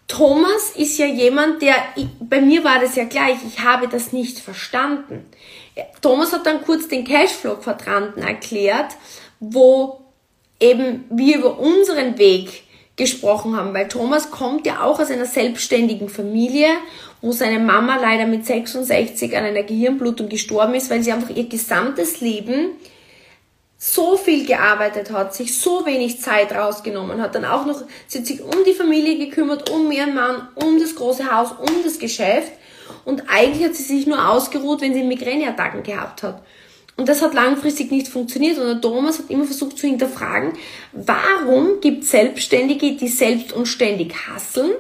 Thomas 0.09 0.71
ist 0.77 0.99
ja 0.99 1.07
jemand, 1.07 1.63
der, 1.63 1.75
bei 2.21 2.41
mir 2.41 2.63
war 2.63 2.79
das 2.79 2.95
ja 2.95 3.05
gleich, 3.05 3.39
ich 3.47 3.61
habe 3.61 3.89
das 3.89 4.13
nicht 4.13 4.39
verstanden. 4.39 5.27
Thomas 6.01 6.33
hat 6.33 6.47
dann 6.47 6.63
kurz 6.63 6.89
den 6.89 7.05
Cashflow-Quadranten 7.05 8.23
erklärt, 8.23 8.97
wo 9.41 10.01
eben 10.61 11.05
wir 11.11 11.39
über 11.39 11.59
unseren 11.59 12.19
Weg 12.19 12.63
gesprochen 12.95 13.57
haben, 13.57 13.75
weil 13.75 13.89
Thomas 13.89 14.31
kommt 14.31 14.67
ja 14.67 14.83
auch 14.83 15.01
aus 15.01 15.11
einer 15.11 15.27
selbstständigen 15.27 16.09
Familie, 16.09 16.69
wo 17.21 17.33
seine 17.33 17.59
Mama 17.59 17.97
leider 18.01 18.27
mit 18.27 18.47
66 18.47 19.37
an 19.37 19.45
einer 19.45 19.65
Gehirnblutung 19.65 20.29
gestorben 20.29 20.75
ist, 20.75 20.89
weil 20.89 21.03
sie 21.03 21.13
einfach 21.13 21.31
ihr 21.31 21.49
gesamtes 21.49 22.21
Leben 22.21 22.71
so 23.79 24.17
viel 24.17 24.47
gearbeitet 24.47 25.11
hat, 25.11 25.35
sich 25.35 25.59
so 25.59 25.85
wenig 25.85 26.21
Zeit 26.21 26.53
rausgenommen 26.53 27.21
hat, 27.21 27.35
dann 27.35 27.45
auch 27.45 27.67
noch, 27.67 27.83
sie 28.07 28.19
hat 28.19 28.27
sich 28.27 28.43
um 28.43 28.65
die 28.67 28.73
Familie 28.73 29.19
gekümmert, 29.19 29.71
um 29.71 29.93
ihren 29.93 30.15
Mann, 30.15 30.49
um 30.55 30.81
das 30.81 30.95
große 30.95 31.31
Haus, 31.31 31.53
um 31.53 31.83
das 31.85 31.99
Geschäft. 31.99 32.53
Und 33.05 33.25
eigentlich 33.29 33.65
hat 33.65 33.75
sie 33.75 33.83
sich 33.83 34.07
nur 34.07 34.29
ausgeruht, 34.29 34.81
wenn 34.81 34.95
sie 34.95 35.03
Migräneattacken 35.03 35.83
gehabt 35.83 36.23
hat. 36.23 36.43
Und 36.97 37.09
das 37.09 37.21
hat 37.21 37.35
langfristig 37.35 37.91
nicht 37.91 38.09
funktioniert. 38.09 38.59
Und 38.59 38.67
der 38.67 38.81
Thomas 38.81 39.19
hat 39.19 39.29
immer 39.29 39.45
versucht 39.45 39.79
zu 39.79 39.87
hinterfragen, 39.87 40.55
warum 40.93 41.81
gibt 41.81 42.05
es 42.05 42.11
Selbstständige, 42.11 42.93
die 42.93 43.09
selbst 43.09 43.53
und 43.53 43.67
ständig 43.67 44.15
hasseln? 44.27 44.73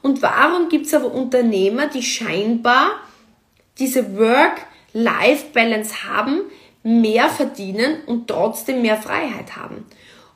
Und 0.00 0.22
warum 0.22 0.70
gibt 0.70 0.86
es 0.86 0.94
aber 0.94 1.12
Unternehmer, 1.12 1.88
die 1.88 2.02
scheinbar 2.02 2.92
diese 3.78 4.16
Work-Life-Balance 4.16 6.04
haben, 6.08 6.42
mehr 6.82 7.28
verdienen 7.28 8.02
und 8.06 8.28
trotzdem 8.28 8.82
mehr 8.82 8.96
Freiheit 8.96 9.56
haben. 9.56 9.86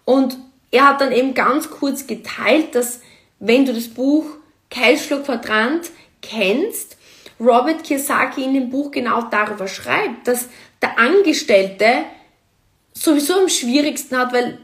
Und 0.05 0.37
er 0.71 0.89
hat 0.89 1.01
dann 1.01 1.13
eben 1.13 1.35
ganz 1.35 1.71
kurz 1.71 2.07
geteilt, 2.07 2.75
dass 2.75 3.01
wenn 3.39 3.65
du 3.65 3.73
das 3.73 3.89
Buch 3.89 4.25
Cashflow 4.71 5.21
Quadrant 5.21 5.91
kennst, 6.23 6.97
Robert 7.39 7.85
Kiyosaki 7.85 8.45
in 8.45 8.55
dem 8.55 8.71
Buch 8.71 8.91
genau 8.91 9.23
darüber 9.23 9.69
schreibt, 9.69 10.29
dass 10.29 10.49
der 10.81 10.99
Angestellte 10.99 12.05
sowieso 12.93 13.35
am 13.35 13.49
schwierigsten 13.49 14.17
hat, 14.17 14.33
weil 14.33 14.59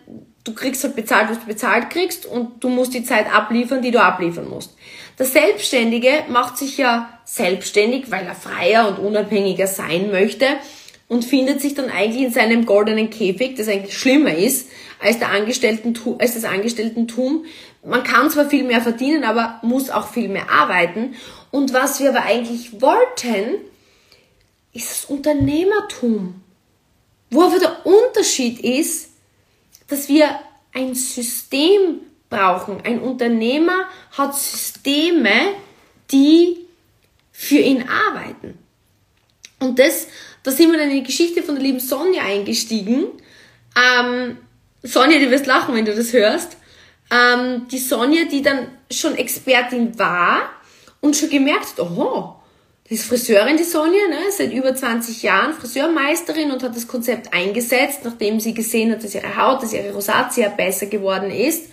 du 0.44 0.54
kriegst 0.54 0.84
halt 0.84 0.96
bezahlt, 0.96 1.28
was 1.30 1.40
du 1.40 1.46
bezahlt 1.46 1.90
kriegst 1.90 2.24
und 2.26 2.62
du 2.62 2.68
musst 2.68 2.94
die 2.94 3.04
Zeit 3.04 3.32
abliefern, 3.32 3.82
die 3.82 3.90
du 3.90 4.00
abliefern 4.00 4.48
musst. 4.48 4.76
Der 5.18 5.26
Selbstständige 5.26 6.24
macht 6.28 6.56
sich 6.56 6.78
ja 6.78 7.18
selbstständig, 7.24 8.10
weil 8.10 8.24
er 8.26 8.34
freier 8.34 8.88
und 8.88 9.04
unabhängiger 9.04 9.66
sein 9.66 10.10
möchte 10.10 10.46
und 11.08 11.24
findet 11.24 11.60
sich 11.60 11.74
dann 11.74 11.90
eigentlich 11.90 12.22
in 12.22 12.32
seinem 12.32 12.66
goldenen 12.66 13.10
Käfig, 13.10 13.56
das 13.56 13.68
eigentlich 13.68 13.96
schlimmer 13.96 14.34
ist 14.34 14.68
als, 15.00 15.18
der 15.18 15.30
Angestellten, 15.30 15.94
als 16.18 16.34
das 16.34 16.44
Angestelltentum. 16.44 17.46
Man 17.84 18.04
kann 18.04 18.30
zwar 18.30 18.48
viel 18.48 18.64
mehr 18.64 18.82
verdienen, 18.82 19.24
aber 19.24 19.58
muss 19.62 19.90
auch 19.90 20.08
viel 20.08 20.28
mehr 20.28 20.50
arbeiten. 20.50 21.14
Und 21.50 21.72
was 21.72 21.98
wir 22.00 22.10
aber 22.10 22.24
eigentlich 22.24 22.80
wollten, 22.80 23.56
ist 24.72 24.90
das 24.90 25.04
Unternehmertum. 25.06 26.42
Wo 27.30 27.42
aber 27.42 27.58
der 27.58 27.86
Unterschied 27.86 28.60
ist, 28.60 29.10
dass 29.88 30.08
wir 30.08 30.28
ein 30.74 30.94
System 30.94 32.00
brauchen. 32.28 32.82
Ein 32.84 33.00
Unternehmer 33.00 33.88
hat 34.12 34.34
Systeme, 34.34 35.54
die 36.10 36.66
für 37.32 37.58
ihn 37.58 37.88
arbeiten. 37.88 38.58
Und 39.60 39.78
das 39.78 40.08
da 40.48 40.54
sind 40.54 40.72
wir 40.72 40.78
dann 40.78 40.88
in 40.88 40.96
die 40.96 41.02
Geschichte 41.02 41.42
von 41.42 41.56
der 41.56 41.64
lieben 41.64 41.78
Sonja 41.78 42.22
eingestiegen. 42.22 43.04
Ähm, 43.76 44.38
Sonja, 44.82 45.18
du 45.18 45.30
wirst 45.30 45.44
lachen, 45.44 45.74
wenn 45.74 45.84
du 45.84 45.94
das 45.94 46.14
hörst. 46.14 46.56
Ähm, 47.10 47.68
die 47.70 47.78
Sonja, 47.78 48.24
die 48.24 48.40
dann 48.40 48.68
schon 48.90 49.14
Expertin 49.16 49.98
war 49.98 50.40
und 51.02 51.16
schon 51.16 51.28
gemerkt 51.28 51.76
hat, 51.76 51.80
oh, 51.80 52.34
die 52.88 52.94
ist 52.94 53.04
Friseurin, 53.04 53.58
die 53.58 53.64
Sonja, 53.64 54.08
ne, 54.08 54.16
seit 54.30 54.50
über 54.50 54.74
20 54.74 55.22
Jahren 55.22 55.52
Friseurmeisterin 55.52 56.50
und 56.50 56.62
hat 56.62 56.74
das 56.74 56.88
Konzept 56.88 57.34
eingesetzt, 57.34 58.00
nachdem 58.04 58.40
sie 58.40 58.54
gesehen 58.54 58.90
hat, 58.90 59.04
dass 59.04 59.14
ihre 59.14 59.36
Haut, 59.36 59.62
dass 59.62 59.74
ihre 59.74 59.92
Rosatia 59.92 60.48
besser 60.48 60.86
geworden 60.86 61.30
ist. 61.30 61.66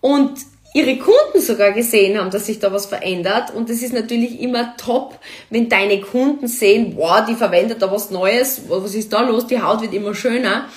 Und 0.00 0.40
ihre 0.74 0.96
Kunden 0.98 1.40
sogar 1.40 1.72
gesehen 1.72 2.18
haben, 2.18 2.30
dass 2.30 2.46
sich 2.46 2.58
da 2.58 2.72
was 2.72 2.86
verändert. 2.86 3.54
Und 3.54 3.68
es 3.70 3.82
ist 3.82 3.92
natürlich 3.92 4.40
immer 4.40 4.76
top, 4.76 5.18
wenn 5.50 5.68
deine 5.68 6.00
Kunden 6.00 6.48
sehen, 6.48 6.94
wow, 6.96 7.24
die 7.26 7.34
verwendet 7.34 7.82
da 7.82 7.90
was 7.90 8.10
Neues, 8.10 8.62
was 8.68 8.94
ist 8.94 9.12
da 9.12 9.22
los, 9.22 9.46
die 9.46 9.60
Haut 9.60 9.82
wird 9.82 9.94
immer 9.94 10.14
schöner. 10.14 10.68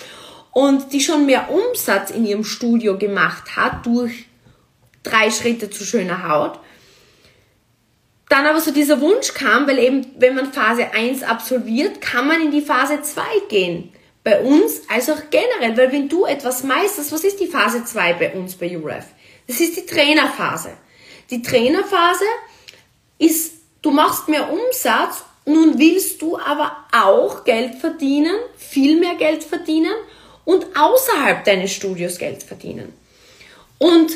Und 0.52 0.94
die 0.94 1.02
schon 1.02 1.26
mehr 1.26 1.50
Umsatz 1.50 2.12
in 2.12 2.26
ihrem 2.26 2.44
Studio 2.44 2.98
gemacht 2.98 3.56
hat 3.56 3.86
durch 3.86 4.26
drei 5.04 5.30
Schritte 5.30 5.70
zu 5.70 5.84
schöner 5.84 6.28
Haut 6.28 6.60
dann 8.30 8.48
aber 8.48 8.60
so 8.60 8.72
dieser 8.72 9.02
Wunsch 9.02 9.34
kam, 9.34 9.68
weil 9.68 9.80
eben, 9.80 10.08
wenn 10.18 10.36
man 10.36 10.52
Phase 10.52 10.92
1 10.92 11.24
absolviert, 11.24 12.02
kann 12.02 12.28
man 12.28 12.42
in 12.42 12.52
die 12.52 12.62
Phase 12.62 13.02
2 13.02 13.22
gehen. 13.50 13.92
Bei 14.24 14.42
uns 14.42 14.82
als 14.90 15.10
auch 15.10 15.22
generell, 15.30 15.78
weil 15.78 15.92
wenn 15.92 16.10
du 16.10 16.26
etwas 16.26 16.64
meisterst, 16.64 17.12
was 17.12 17.24
ist 17.24 17.40
die 17.40 17.48
Phase 17.48 17.86
2 17.86 18.14
bei 18.14 18.34
uns 18.34 18.56
bei 18.56 18.76
UREF? 18.76 19.06
Das 19.48 19.60
ist 19.60 19.78
die 19.78 19.86
Trainerphase. 19.86 20.72
Die 21.30 21.42
Trainerphase 21.42 22.26
ist, 23.18 23.54
du 23.82 23.92
machst 23.92 24.28
mehr 24.28 24.52
Umsatz, 24.52 25.24
nun 25.46 25.78
willst 25.78 26.22
du 26.22 26.38
aber 26.38 26.76
auch 26.92 27.44
Geld 27.44 27.76
verdienen, 27.76 28.36
viel 28.58 29.00
mehr 29.00 29.16
Geld 29.16 29.44
verdienen 29.44 29.94
und 30.44 30.66
außerhalb 30.76 31.44
deines 31.44 31.72
Studios 31.72 32.18
Geld 32.18 32.44
verdienen. 32.44 32.94
Und 33.78 34.12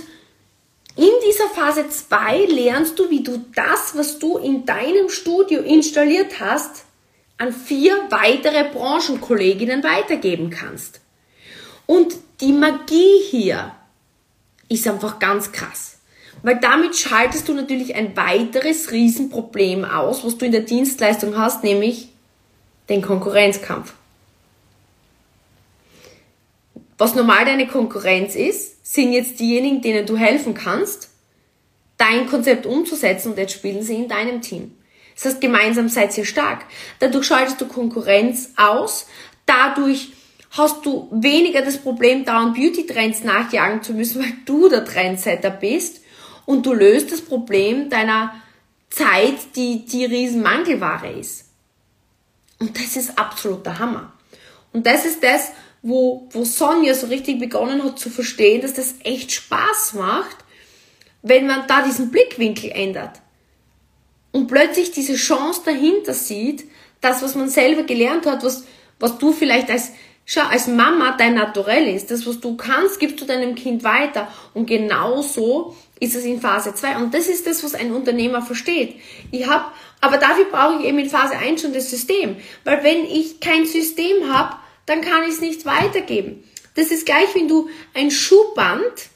in 0.95 1.11
dieser 1.27 1.49
Phase 1.49 1.87
2 1.89 2.45
lernst 2.45 2.97
du, 2.97 3.09
wie 3.09 3.23
du 3.23 3.45
das, 3.55 3.95
was 3.95 4.19
du 4.19 4.37
in 4.37 4.65
deinem 4.65 5.09
Studio 5.09 5.61
installiert 5.61 6.39
hast, 6.39 6.85
an 7.37 7.53
vier 7.53 8.07
weitere 8.09 8.69
Branchenkolleginnen 8.69 9.83
weitergeben 9.83 10.49
kannst. 10.49 10.99
Und 11.85 12.15
die 12.41 12.51
Magie 12.51 13.21
hier 13.29 13.75
ist 14.69 14.87
einfach 14.87 15.19
ganz 15.19 15.51
krass. 15.51 15.97
Weil 16.41 16.59
damit 16.59 16.95
schaltest 16.95 17.49
du 17.49 17.53
natürlich 17.53 17.95
ein 17.95 18.15
weiteres 18.15 18.91
Riesenproblem 18.91 19.83
aus, 19.83 20.23
was 20.23 20.37
du 20.37 20.45
in 20.45 20.51
der 20.53 20.61
Dienstleistung 20.61 21.37
hast, 21.37 21.63
nämlich 21.63 22.09
den 22.87 23.01
Konkurrenzkampf. 23.01 23.93
Was 26.97 27.15
normal 27.15 27.45
deine 27.45 27.67
Konkurrenz 27.67 28.35
ist, 28.35 28.85
sind 28.85 29.13
jetzt 29.13 29.39
diejenigen, 29.39 29.81
denen 29.81 30.05
du 30.05 30.17
helfen 30.17 30.53
kannst, 30.53 31.09
dein 31.97 32.27
Konzept 32.27 32.65
umzusetzen 32.65 33.31
und 33.31 33.37
jetzt 33.37 33.53
spielen 33.53 33.83
sie 33.83 33.95
in 33.95 34.07
deinem 34.07 34.41
Team. 34.41 34.75
Das 35.15 35.25
heißt, 35.25 35.41
gemeinsam 35.41 35.89
seid 35.89 36.17
ihr 36.17 36.25
stark. 36.25 36.65
Dadurch 36.99 37.25
schaltest 37.25 37.59
du 37.59 37.67
Konkurrenz 37.67 38.51
aus. 38.55 39.05
Dadurch 39.45 40.13
hast 40.51 40.85
du 40.85 41.07
weniger 41.11 41.61
das 41.61 41.77
Problem, 41.77 42.25
dauernd 42.25 42.55
Beauty-Trends 42.55 43.23
nachjagen 43.23 43.83
zu 43.83 43.93
müssen, 43.93 44.21
weil 44.21 44.33
du 44.45 44.69
der 44.69 44.85
Trendsetter 44.85 45.51
bist. 45.51 46.01
Und 46.45 46.65
du 46.65 46.73
löst 46.73 47.11
das 47.11 47.21
Problem 47.21 47.89
deiner 47.89 48.33
Zeit, 48.89 49.55
die 49.55 49.85
die 49.85 50.05
Riesenmangelware 50.05 51.11
ist. 51.11 51.45
Und 52.59 52.75
das 52.77 52.95
ist 52.95 53.17
absoluter 53.17 53.77
Hammer. 53.77 54.13
Und 54.73 54.85
das 54.85 55.05
ist 55.05 55.23
das, 55.23 55.51
wo, 55.81 56.27
wo 56.31 56.43
Sonja 56.43 56.93
so 56.93 57.07
richtig 57.07 57.39
begonnen 57.39 57.83
hat 57.83 57.99
zu 57.99 58.09
verstehen, 58.09 58.61
dass 58.61 58.73
das 58.73 58.95
echt 59.03 59.31
Spaß 59.31 59.93
macht, 59.93 60.37
wenn 61.21 61.47
man 61.47 61.67
da 61.67 61.83
diesen 61.83 62.11
Blickwinkel 62.11 62.71
ändert. 62.71 63.21
Und 64.31 64.47
plötzlich 64.47 64.91
diese 64.91 65.15
Chance 65.15 65.61
dahinter 65.65 66.13
sieht, 66.13 66.65
das, 67.01 67.21
was 67.21 67.35
man 67.35 67.49
selber 67.49 67.83
gelernt 67.83 68.25
hat, 68.25 68.43
was, 68.43 68.65
was 68.99 69.17
du 69.17 69.31
vielleicht 69.31 69.69
als, 69.69 69.91
schau, 70.29 70.41
als 70.41 70.67
Mama 70.67 71.15
dein 71.17 71.33
Naturell 71.33 71.87
ist, 71.93 72.11
das, 72.11 72.25
was 72.27 72.39
du 72.39 72.55
kannst, 72.55 72.99
gibst 72.99 73.19
du 73.19 73.25
deinem 73.25 73.55
Kind 73.55 73.83
weiter. 73.83 74.27
Und 74.53 74.67
genauso 74.67 75.75
ist 75.99 76.15
es 76.15 76.23
in 76.23 76.39
Phase 76.39 76.75
2. 76.75 76.97
Und 76.97 77.15
das 77.15 77.27
ist 77.27 77.47
das, 77.47 77.63
was 77.63 77.73
ein 77.73 77.91
Unternehmer 77.91 78.43
versteht. 78.43 78.95
Ich 79.31 79.47
hab, 79.47 79.73
aber 80.01 80.17
dafür 80.17 80.45
brauche 80.45 80.79
ich 80.79 80.85
eben 80.85 80.99
in 80.99 81.09
Phase 81.09 81.35
1 81.35 81.61
schon 81.61 81.73
das 81.73 81.89
System. 81.89 82.37
Weil 82.63 82.83
wenn 82.83 83.05
ich 83.05 83.39
kein 83.39 83.65
System 83.65 84.31
habe, 84.31 84.55
dann 84.85 85.01
kann 85.01 85.23
ich 85.23 85.29
es 85.31 85.41
nicht 85.41 85.65
weitergeben. 85.65 86.43
Das 86.75 86.91
ist 86.91 87.07
gleich, 87.07 87.33
wenn 87.33 87.47
du 87.47 87.67
ein 87.95 88.11
Schuhband 88.11 89.09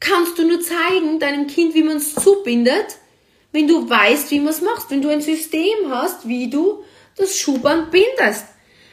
kannst 0.00 0.38
du 0.38 0.48
nur 0.48 0.62
zeigen 0.62 1.18
deinem 1.18 1.46
Kind, 1.46 1.74
wie 1.74 1.82
man 1.82 1.98
es 1.98 2.14
zubindet, 2.14 2.96
wenn 3.52 3.68
du 3.68 3.88
weißt, 3.88 4.30
wie 4.30 4.40
man 4.40 4.48
es 4.48 4.62
machst, 4.62 4.90
wenn 4.90 5.02
du 5.02 5.10
ein 5.10 5.20
System 5.20 5.90
hast, 5.90 6.26
wie 6.26 6.48
du 6.48 6.84
das 7.18 7.36
Schuhband 7.36 7.90
bindest. 7.90 8.46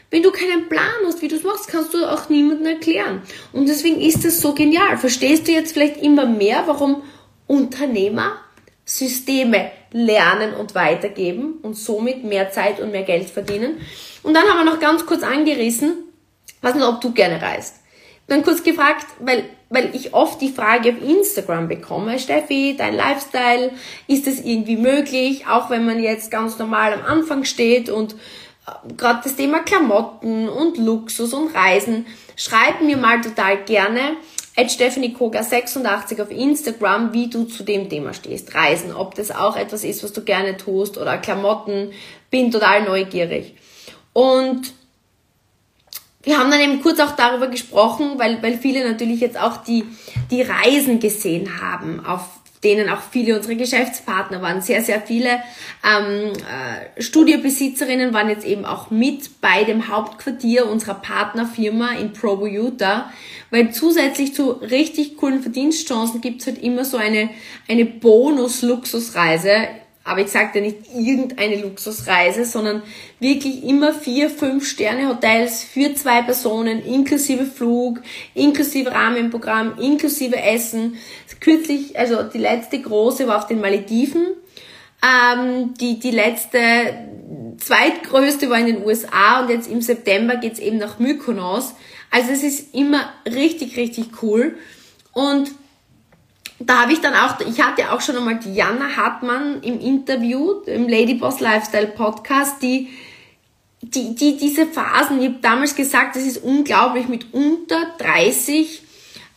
Wenn 0.10 0.24
du 0.24 0.32
keinen 0.32 0.70
Plan 0.70 0.88
hast, 1.06 1.22
wie 1.22 1.28
du 1.28 1.36
es 1.36 1.44
machst, 1.44 1.68
kannst 1.68 1.94
du 1.94 2.06
auch 2.10 2.30
niemandem 2.30 2.66
erklären. 2.66 3.22
Und 3.52 3.68
deswegen 3.68 4.00
ist 4.00 4.24
das 4.24 4.40
so 4.40 4.54
genial. 4.54 4.98
Verstehst 4.98 5.48
du 5.48 5.52
jetzt 5.52 5.74
vielleicht 5.74 6.02
immer 6.02 6.26
mehr, 6.26 6.64
warum 6.66 7.04
Unternehmer 7.46 8.38
Systeme 8.86 9.72
lernen 9.92 10.54
und 10.54 10.76
weitergeben 10.76 11.60
und 11.62 11.76
somit 11.76 12.24
mehr 12.24 12.52
Zeit 12.52 12.80
und 12.80 12.92
mehr 12.92 13.04
Geld 13.04 13.30
verdienen? 13.30 13.82
Und 14.24 14.34
dann 14.34 14.48
haben 14.48 14.66
wir 14.66 14.72
noch 14.72 14.80
ganz 14.80 15.06
kurz 15.06 15.24
angerissen, 15.24 16.06
was 16.62 16.74
nicht, 16.74 16.86
ob 16.86 17.02
du 17.02 17.12
gerne 17.12 17.42
reist. 17.42 17.76
Dann 18.28 18.44
kurz 18.44 18.64
gefragt, 18.64 19.06
weil, 19.20 19.46
weil 19.70 19.94
ich 19.94 20.14
oft 20.14 20.42
die 20.42 20.52
Frage 20.52 20.90
auf 20.92 21.02
Instagram 21.02 21.68
bekomme, 21.68 22.20
Steffi, 22.20 22.76
dein 22.78 22.94
Lifestyle, 22.94 23.72
ist 24.08 24.28
das 24.28 24.40
irgendwie 24.40 24.76
möglich, 24.76 25.48
auch 25.48 25.70
wenn 25.70 25.86
man 25.86 26.00
jetzt 26.02 26.30
ganz 26.30 26.58
normal 26.60 26.94
am 26.94 27.04
Anfang 27.04 27.46
steht 27.46 27.90
und 27.90 28.16
gerade 28.98 29.22
das 29.24 29.36
Thema 29.36 29.60
Klamotten 29.60 30.50
und 30.50 30.78
Luxus 30.78 31.34
und 31.34 31.54
Reisen, 31.56 32.06
schreib 32.36 32.82
mir 32.82 32.98
mal 32.98 33.22
total 33.22 33.64
gerne 33.64 34.18
at 34.56 34.72
Stephanie 34.72 35.14
Koga 35.14 35.44
86 35.44 36.20
auf 36.20 36.32
Instagram, 36.32 37.14
wie 37.14 37.30
du 37.30 37.44
zu 37.44 37.64
dem 37.64 37.90
Thema 37.90 38.14
stehst. 38.14 38.56
Reisen, 38.56 38.94
ob 38.94 39.16
das 39.16 39.32
auch 39.32 39.56
etwas 39.56 39.84
ist, 39.84 40.04
was 40.04 40.14
du 40.14 40.24
gerne 40.24 40.58
tust 40.58 40.98
oder 40.98 41.18
Klamotten, 41.18 41.92
bin 42.32 42.52
total 42.52 42.84
neugierig. 42.84 43.56
Und 44.14 44.74
wir 46.24 46.40
haben 46.40 46.50
dann 46.52 46.60
eben 46.60 46.82
kurz 46.82 47.00
auch 47.00 47.12
darüber 47.12 47.48
gesprochen, 47.48 48.14
weil, 48.18 48.42
weil 48.42 48.58
viele 48.58 48.86
natürlich 48.90 49.22
jetzt 49.22 49.40
auch 49.40 49.58
die, 49.58 49.86
die 50.32 50.42
Reisen 50.42 51.00
gesehen 51.00 51.62
haben, 51.62 52.06
auf 52.06 52.37
denen 52.64 52.90
auch 52.90 53.02
viele 53.12 53.36
unserer 53.36 53.56
Geschäftspartner 53.56 54.42
waren. 54.42 54.62
Sehr, 54.62 54.82
sehr 54.82 55.02
viele 55.02 55.42
ähm, 55.84 56.34
äh, 56.34 57.02
Studiobesitzerinnen 57.02 58.14
waren 58.14 58.30
jetzt 58.30 58.46
eben 58.46 58.66
auch 58.66 58.90
mit 58.90 59.42
bei 59.42 59.64
dem 59.64 59.88
Hauptquartier 59.90 60.68
unserer 60.68 60.96
Partnerfirma 60.96 61.92
in 61.92 62.14
Provo, 62.14 62.48
Utah, 62.48 63.12
weil 63.52 63.72
zusätzlich 63.72 64.34
zu 64.34 64.52
richtig 64.52 65.18
coolen 65.18 65.42
Verdienstchancen 65.42 66.22
gibt's 66.22 66.48
halt 66.48 66.62
immer 66.62 66.84
so 66.84 66.98
eine, 66.98 67.30
eine 67.68 67.86
Bonus-Luxusreise 67.86 69.68
aber 70.08 70.22
ich 70.22 70.30
sagte 70.30 70.62
nicht 70.62 70.78
irgendeine 70.96 71.58
Luxusreise, 71.62 72.46
sondern 72.46 72.82
wirklich 73.20 73.64
immer 73.64 73.94
vier, 73.94 74.30
fünf 74.30 74.66
Sterne 74.66 75.10
Hotels 75.10 75.64
für 75.64 75.94
zwei 75.96 76.22
Personen, 76.22 76.84
inklusive 76.86 77.46
Flug, 77.46 78.00
inklusive 78.34 78.92
Rahmenprogramm, 78.92 79.78
inklusive 79.80 80.42
Essen. 80.42 80.96
Kürzlich, 81.42 82.00
also 82.00 82.24
die 82.24 82.38
letzte 82.38 82.82
große 82.82 83.28
war 83.28 83.38
auf 83.38 83.48
den 83.48 83.60
Malediven. 83.60 84.28
Ähm, 85.04 85.74
die, 85.80 86.00
die 86.00 86.12
letzte, 86.12 86.60
zweitgrößte 87.58 88.50
war 88.50 88.60
in 88.60 88.68
den 88.68 88.86
USA 88.86 89.42
und 89.42 89.50
jetzt 89.50 89.70
im 89.70 89.82
September 89.82 90.38
geht's 90.38 90.60
eben 90.60 90.78
nach 90.78 91.00
Mykonos. 91.00 91.74
Also 92.12 92.32
es 92.32 92.44
ist 92.44 92.74
immer 92.74 93.10
richtig, 93.26 93.76
richtig 93.76 94.24
cool. 94.24 94.58
Und 95.12 95.52
da 96.60 96.82
habe 96.82 96.94
ich 96.94 97.02
dann 97.02 97.14
auch, 97.14 97.40
ich 97.42 97.62
hatte 97.62 97.92
auch 97.92 98.02
schon 98.02 98.18
einmal 98.18 98.40
die 98.40 98.54
Jana 98.54 98.96
Hartmann 98.96 99.62
im 99.62 99.80
Interview, 99.80 100.62
im 100.66 100.88
Ladyboss 100.88 101.40
Lifestyle 101.40 101.88
Podcast, 101.88 102.62
die, 102.64 102.88
die, 103.82 104.16
die 104.16 104.38
diese 104.38 104.66
Phasen, 104.66 105.22
ich 105.22 105.28
habe 105.28 105.40
damals 105.42 105.76
gesagt, 105.76 106.16
es 106.16 106.26
ist 106.26 106.44
unglaublich, 106.44 107.08
mit 107.08 107.34
unter 107.34 107.94
30 108.00 108.82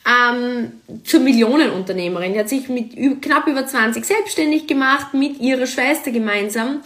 ähm, 0.07 0.73
zur 1.05 1.21
Millionenunternehmerin. 1.21 2.33
Die 2.33 2.39
hat 2.39 2.49
sich 2.49 2.69
mit 2.71 2.97
knapp 3.21 3.47
über 3.47 3.67
20 3.67 4.05
selbstständig 4.05 4.67
gemacht, 4.67 5.13
mit 5.13 5.41
ihrer 5.41 5.67
Schwester 5.67 6.11
gemeinsam 6.11 6.81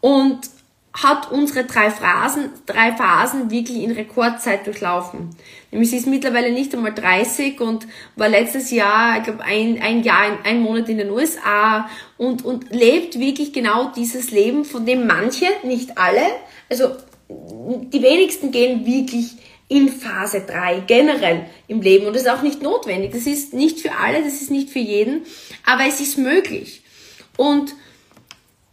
und 0.00 0.40
hat 1.02 1.30
unsere 1.30 1.64
drei 1.64 1.90
Phasen, 1.90 2.50
drei 2.66 2.92
Phasen 2.92 3.50
wirklich 3.50 3.82
in 3.82 3.92
Rekordzeit 3.92 4.66
durchlaufen. 4.66 5.30
Nämlich 5.70 5.90
sie 5.90 5.98
ist 5.98 6.06
mittlerweile 6.06 6.50
nicht 6.50 6.74
einmal 6.74 6.94
30 6.94 7.60
und 7.60 7.86
war 8.16 8.28
letztes 8.28 8.70
Jahr, 8.70 9.18
ich 9.18 9.24
glaube, 9.24 9.44
ein, 9.44 9.80
ein 9.80 10.02
Jahr, 10.02 10.38
ein 10.44 10.60
Monat 10.60 10.88
in 10.88 10.98
den 10.98 11.10
USA 11.10 11.88
und, 12.16 12.44
und 12.44 12.72
lebt 12.72 13.18
wirklich 13.18 13.52
genau 13.52 13.92
dieses 13.92 14.30
Leben, 14.30 14.64
von 14.64 14.86
dem 14.86 15.06
manche, 15.06 15.46
nicht 15.62 15.98
alle, 15.98 16.22
also 16.68 16.96
die 17.28 18.02
wenigsten 18.02 18.50
gehen 18.50 18.86
wirklich 18.86 19.36
in 19.68 19.88
Phase 19.90 20.40
3 20.40 20.80
generell 20.86 21.46
im 21.68 21.82
Leben. 21.82 22.06
Und 22.06 22.16
das 22.16 22.22
ist 22.22 22.30
auch 22.30 22.42
nicht 22.42 22.62
notwendig. 22.62 23.12
Das 23.12 23.26
ist 23.26 23.52
nicht 23.52 23.80
für 23.80 23.92
alle, 23.92 24.22
das 24.24 24.40
ist 24.40 24.50
nicht 24.50 24.70
für 24.70 24.78
jeden, 24.78 25.22
aber 25.66 25.86
es 25.86 26.00
ist 26.00 26.16
möglich. 26.16 26.82
Und 27.36 27.74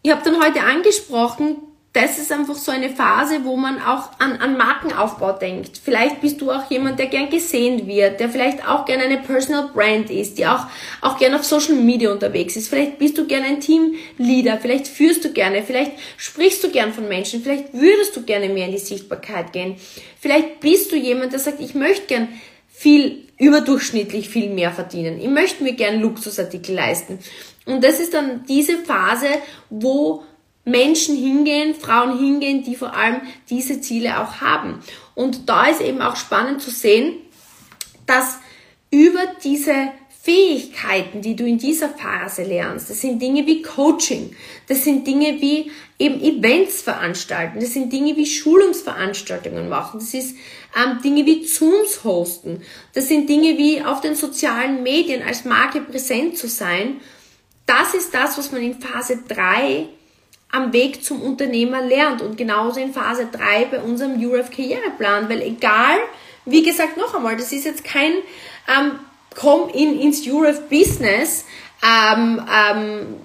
ich 0.02 0.12
habe 0.12 0.22
dann 0.24 0.42
heute 0.42 0.62
angesprochen, 0.62 1.58
das 1.96 2.20
ist 2.20 2.30
einfach 2.30 2.56
so 2.56 2.72
eine 2.72 2.90
Phase, 2.90 3.46
wo 3.46 3.56
man 3.56 3.82
auch 3.82 4.10
an, 4.20 4.34
an 4.34 4.58
Markenaufbau 4.58 5.32
denkt. 5.32 5.80
Vielleicht 5.82 6.20
bist 6.20 6.42
du 6.42 6.52
auch 6.52 6.70
jemand, 6.70 7.00
der 7.00 7.06
gern 7.06 7.30
gesehen 7.30 7.88
wird, 7.88 8.20
der 8.20 8.30
vielleicht 8.30 8.68
auch 8.68 8.86
gern 8.86 9.00
eine 9.00 9.18
Personal 9.18 9.70
Brand 9.74 10.10
ist, 10.10 10.38
die 10.38 10.46
auch, 10.46 10.66
auch 11.00 11.18
gern 11.18 11.34
auf 11.34 11.46
Social 11.46 11.76
Media 11.76 12.12
unterwegs 12.12 12.58
ist. 12.58 12.68
Vielleicht 12.68 13.00
bist 13.00 13.18
du 13.18 13.26
gern 13.26 13.44
ein 13.44 13.62
Teamleader, 13.62 14.58
vielleicht 14.62 14.90
führst 14.90 15.24
du 15.24 15.32
gerne, 15.32 15.64
vielleicht 15.64 15.94
sprichst 16.18 16.66
du 16.66 16.70
gern 16.70 16.92
von 16.92 17.08
Menschen, 17.08 17.42
vielleicht 17.42 17.74
würdest 17.74 18.14
du 18.18 18.24
gerne 18.24 18.50
mehr 18.50 18.66
in 18.66 18.74
die 18.74 18.78
Sichtbarkeit 18.78 19.54
gehen. 19.54 19.78
Vielleicht 20.20 20.60
bist 20.60 20.92
du 20.92 20.98
jemand, 20.98 21.32
der 21.32 21.40
sagt, 21.40 21.62
ich 21.62 21.76
möchte 21.76 22.08
gern 22.08 22.28
viel 22.68 23.24
überdurchschnittlich 23.38 24.28
viel 24.28 24.50
mehr 24.50 24.72
verdienen. 24.72 25.22
Ich 25.22 25.30
möchte 25.30 25.64
mir 25.64 25.74
gern 25.74 26.02
Luxusartikel 26.02 26.76
leisten. 26.76 27.20
Und 27.66 27.84
das 27.86 28.02
ist 28.02 28.14
dann 28.14 28.44
diese 28.48 28.78
Phase, 28.80 29.28
wo 29.70 30.24
Menschen 30.66 31.16
hingehen, 31.16 31.76
Frauen 31.76 32.18
hingehen, 32.18 32.64
die 32.64 32.76
vor 32.76 32.96
allem 32.96 33.22
diese 33.50 33.80
Ziele 33.82 34.20
auch 34.20 34.42
haben. 34.42 34.80
Und 35.14 35.48
da 35.48 35.68
ist 35.68 35.82
eben 35.82 36.02
auch 36.02 36.16
spannend 36.16 36.62
zu 36.62 36.72
sehen, 36.72 37.14
dass 38.06 38.40
über 38.92 39.22
diese 39.44 39.90
Fähigkeiten, 40.26 41.22
die 41.22 41.36
du 41.36 41.46
in 41.46 41.60
dieser 41.60 41.90
Phase 41.90 42.42
lernst, 42.42 42.90
das 42.90 43.02
sind 43.02 43.22
Dinge 43.22 43.46
wie 43.46 43.62
Coaching, 43.62 44.36
das 44.68 44.84
sind 44.84 45.06
Dinge 45.06 45.40
wie 45.40 45.72
eben 46.00 46.20
Events 46.20 46.82
veranstalten, 46.82 47.60
das 47.60 47.74
sind 47.74 47.94
Dinge 47.94 48.16
wie 48.16 48.26
Schulungsveranstaltungen 48.26 49.70
machen, 49.70 50.00
das 50.00 50.16
ist 50.16 50.36
ähm, 50.76 51.00
Dinge 51.04 51.28
wie 51.28 51.44
Zooms 51.44 52.04
hosten, 52.04 52.64
das 52.96 53.08
sind 53.08 53.30
Dinge 53.30 53.60
wie 53.60 53.84
auf 53.84 54.02
den 54.02 54.16
sozialen 54.16 54.82
Medien 54.82 55.22
als 55.22 55.46
Marke 55.46 55.82
präsent 55.82 56.40
zu 56.40 56.48
sein. 56.48 57.02
Das 57.68 57.94
ist 57.94 58.12
das, 58.12 58.36
was 58.36 58.52
man 58.52 58.64
in 58.64 58.82
Phase 58.82 59.20
3 59.28 59.90
am 60.56 60.72
Weg 60.72 61.04
zum 61.04 61.22
Unternehmer 61.22 61.82
lernt 61.82 62.22
und 62.22 62.38
genauso 62.38 62.80
in 62.80 62.94
Phase 62.94 63.28
3 63.32 63.66
bei 63.66 63.82
unserem 63.82 64.24
URF 64.24 64.50
Karriereplan, 64.50 65.28
weil 65.28 65.42
egal, 65.42 65.98
wie 66.46 66.64
gesagt, 66.64 66.98
noch 66.98 67.14
einmal, 67.14 67.36
das 67.36 67.52
ist 67.52 67.66
jetzt 67.66 67.84
kein 67.84 68.14
ähm, 68.68 69.00
komm 69.36 69.70
in, 69.70 70.00
ins 70.00 70.26
URF 70.26 70.70
Business 70.70 71.46
ähm, 71.84 72.42
ähm, 72.50 73.18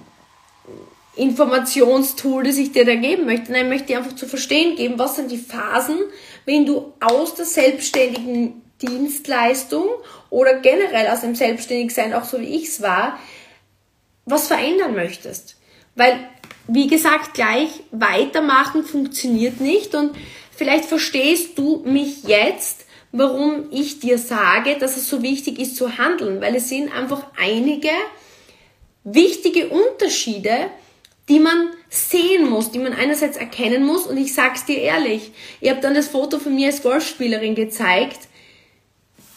Informationstool, 1.15 2.43
das 2.43 2.57
ich 2.57 2.71
dir 2.71 2.85
da 2.85 2.95
geben 2.95 3.25
möchte. 3.25 3.51
Nein, 3.51 3.65
ich 3.65 3.69
möchte 3.69 3.87
dir 3.87 3.97
einfach 3.99 4.15
zu 4.15 4.27
verstehen 4.27 4.75
geben, 4.75 4.97
was 4.97 5.15
sind 5.15 5.31
die 5.31 5.37
Phasen, 5.37 5.97
wenn 6.45 6.65
du 6.65 6.93
aus 6.99 7.35
der 7.35 7.45
selbstständigen 7.45 8.61
Dienstleistung 8.81 9.87
oder 10.29 10.55
generell 10.55 11.07
aus 11.07 11.21
dem 11.21 11.35
Selbstständigsein, 11.35 12.13
auch 12.13 12.23
so 12.23 12.39
wie 12.39 12.55
ich 12.55 12.67
es 12.67 12.81
war, 12.81 13.19
was 14.25 14.47
verändern 14.47 14.95
möchtest. 14.95 15.57
Weil 15.95 16.19
wie 16.67 16.87
gesagt, 16.87 17.33
gleich 17.33 17.69
weitermachen 17.91 18.83
funktioniert 18.83 19.59
nicht. 19.59 19.95
Und 19.95 20.11
vielleicht 20.55 20.85
verstehst 20.85 21.57
du 21.57 21.83
mich 21.85 22.23
jetzt, 22.23 22.85
warum 23.11 23.65
ich 23.71 23.99
dir 23.99 24.17
sage, 24.17 24.77
dass 24.79 24.97
es 24.97 25.09
so 25.09 25.21
wichtig 25.21 25.59
ist 25.59 25.75
zu 25.75 25.97
handeln, 25.97 26.41
weil 26.41 26.55
es 26.55 26.69
sind 26.69 26.93
einfach 26.93 27.25
einige 27.37 27.89
wichtige 29.03 29.69
Unterschiede, 29.69 30.69
die 31.27 31.39
man 31.39 31.69
sehen 31.89 32.49
muss, 32.49 32.71
die 32.71 32.79
man 32.79 32.93
einerseits 32.93 33.37
erkennen 33.37 33.85
muss. 33.85 34.05
Und 34.05 34.17
ich 34.17 34.33
sag's 34.33 34.65
dir 34.65 34.77
ehrlich, 34.77 35.31
ich 35.59 35.69
habe 35.69 35.81
dann 35.81 35.93
das 35.93 36.07
Foto 36.07 36.39
von 36.39 36.55
mir 36.55 36.67
als 36.67 36.83
Golfspielerin 36.83 37.55
gezeigt. 37.55 38.27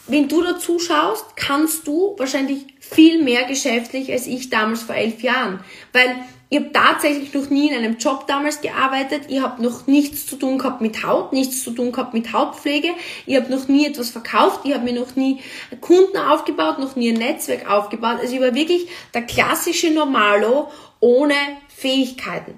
Wenn 0.07 0.27
du 0.27 0.43
da 0.43 0.59
zuschaust, 0.59 1.25
kannst 1.35 1.87
du 1.87 2.15
wahrscheinlich 2.17 2.65
viel 2.79 3.23
mehr 3.23 3.45
geschäftlich 3.45 4.11
als 4.11 4.27
ich 4.27 4.49
damals 4.49 4.83
vor 4.83 4.95
elf 4.95 5.23
Jahren, 5.23 5.61
weil 5.93 6.15
ich 6.55 6.61
habe 6.61 6.71
tatsächlich 6.71 7.33
noch 7.33 7.49
nie 7.49 7.67
in 7.67 7.75
einem 7.75 7.97
Job 7.97 8.27
damals 8.27 8.61
gearbeitet. 8.61 9.23
Ich 9.27 9.41
habe 9.41 9.61
noch 9.61 9.87
nichts 9.87 10.25
zu 10.25 10.37
tun 10.37 10.57
gehabt 10.57 10.79
mit 10.79 11.05
Haut, 11.05 11.33
nichts 11.33 11.61
zu 11.61 11.71
tun 11.71 11.91
gehabt 11.91 12.13
mit 12.13 12.31
Hautpflege. 12.31 12.91
Ich 13.25 13.35
habe 13.35 13.51
noch 13.51 13.67
nie 13.67 13.87
etwas 13.87 14.09
verkauft. 14.11 14.61
Ich 14.63 14.73
habe 14.73 14.85
mir 14.85 14.97
noch 14.97 15.17
nie 15.17 15.41
Kunden 15.81 16.15
aufgebaut, 16.15 16.79
noch 16.79 16.95
nie 16.95 17.11
ein 17.11 17.17
Netzwerk 17.17 17.69
aufgebaut. 17.69 18.19
Also 18.21 18.35
ich 18.35 18.39
war 18.39 18.55
wirklich 18.55 18.87
der 19.13 19.23
klassische 19.23 19.91
Normalo 19.91 20.71
ohne 21.01 21.35
Fähigkeiten. 21.67 22.57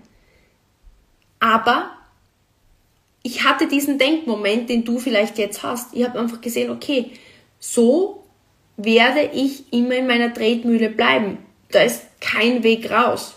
Aber 1.40 1.90
ich 3.24 3.46
hatte 3.46 3.68
diesen 3.68 3.98
Denkmoment, 3.98 4.70
den 4.70 4.86
du 4.86 5.00
vielleicht 5.00 5.40
jetzt 5.40 5.64
hast. 5.64 5.96
Ich 5.96 6.04
habe 6.04 6.20
einfach 6.20 6.40
gesehen, 6.40 6.70
okay, 6.70 7.14
so 7.58 8.24
werde 8.76 9.32
ich 9.34 9.74
immer 9.74 9.96
in 9.96 10.06
meiner 10.06 10.32
Tretmühle 10.32 10.92
bleiben. 10.92 11.40
Da 11.72 11.82
ist 11.82 12.04
kein 12.22 12.62
Weg 12.62 12.92
raus. 12.92 13.34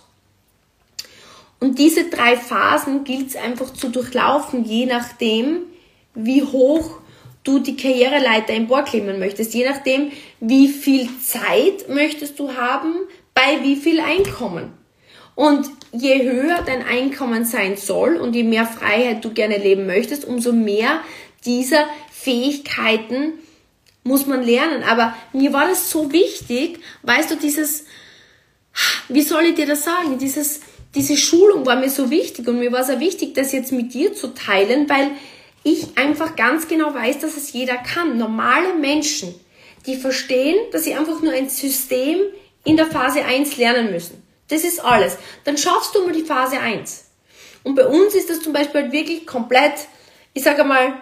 Und 1.60 1.78
diese 1.78 2.08
drei 2.08 2.36
Phasen 2.36 3.04
gilt 3.04 3.28
es 3.28 3.36
einfach 3.36 3.72
zu 3.72 3.90
durchlaufen, 3.90 4.64
je 4.64 4.86
nachdem, 4.86 5.58
wie 6.14 6.42
hoch 6.42 6.98
du 7.44 7.58
die 7.58 7.76
Karriereleiter 7.76 8.54
emporklimmen 8.54 9.18
möchtest, 9.18 9.54
je 9.54 9.68
nachdem, 9.68 10.10
wie 10.40 10.68
viel 10.68 11.08
Zeit 11.20 11.88
möchtest 11.88 12.38
du 12.38 12.54
haben, 12.54 12.94
bei 13.34 13.62
wie 13.62 13.76
viel 13.76 14.00
Einkommen. 14.00 14.72
Und 15.34 15.66
je 15.92 16.22
höher 16.22 16.62
dein 16.64 16.82
Einkommen 16.82 17.44
sein 17.44 17.76
soll 17.76 18.16
und 18.16 18.34
je 18.34 18.44
mehr 18.44 18.66
Freiheit 18.66 19.24
du 19.24 19.32
gerne 19.32 19.58
leben 19.58 19.86
möchtest, 19.86 20.24
umso 20.24 20.52
mehr 20.52 21.00
dieser 21.44 21.86
Fähigkeiten 22.10 23.34
muss 24.02 24.26
man 24.26 24.42
lernen. 24.42 24.82
Aber 24.82 25.14
mir 25.32 25.52
war 25.52 25.68
das 25.68 25.90
so 25.90 26.12
wichtig, 26.12 26.80
weißt 27.02 27.30
du, 27.30 27.36
dieses, 27.36 27.84
wie 29.08 29.22
soll 29.22 29.44
ich 29.44 29.54
dir 29.54 29.66
das 29.66 29.84
sagen, 29.84 30.18
dieses, 30.18 30.60
diese 30.94 31.16
Schulung 31.16 31.66
war 31.66 31.76
mir 31.76 31.90
so 31.90 32.10
wichtig 32.10 32.48
und 32.48 32.58
mir 32.58 32.72
war 32.72 32.80
es 32.80 32.90
auch 32.90 33.00
wichtig, 33.00 33.34
das 33.34 33.52
jetzt 33.52 33.72
mit 33.72 33.94
dir 33.94 34.14
zu 34.14 34.28
teilen, 34.28 34.88
weil 34.88 35.12
ich 35.62 35.96
einfach 35.96 36.36
ganz 36.36 36.68
genau 36.68 36.94
weiß, 36.94 37.20
dass 37.20 37.36
es 37.36 37.52
jeder 37.52 37.76
kann. 37.76 38.16
Normale 38.16 38.74
Menschen, 38.74 39.34
die 39.86 39.96
verstehen, 39.96 40.56
dass 40.72 40.84
sie 40.84 40.94
einfach 40.94 41.22
nur 41.22 41.32
ein 41.32 41.48
System 41.48 42.18
in 42.64 42.76
der 42.76 42.86
Phase 42.86 43.24
1 43.24 43.56
lernen 43.56 43.92
müssen. 43.92 44.22
Das 44.48 44.64
ist 44.64 44.80
alles. 44.80 45.16
Dann 45.44 45.56
schaffst 45.56 45.94
du 45.94 46.04
mal 46.04 46.12
die 46.12 46.24
Phase 46.24 46.58
1. 46.58 47.04
Und 47.62 47.74
bei 47.74 47.86
uns 47.86 48.14
ist 48.14 48.30
das 48.30 48.40
zum 48.40 48.52
Beispiel 48.52 48.82
halt 48.82 48.92
wirklich 48.92 49.26
komplett, 49.26 49.74
ich 50.32 50.42
sage 50.42 50.64
mal, 50.64 50.94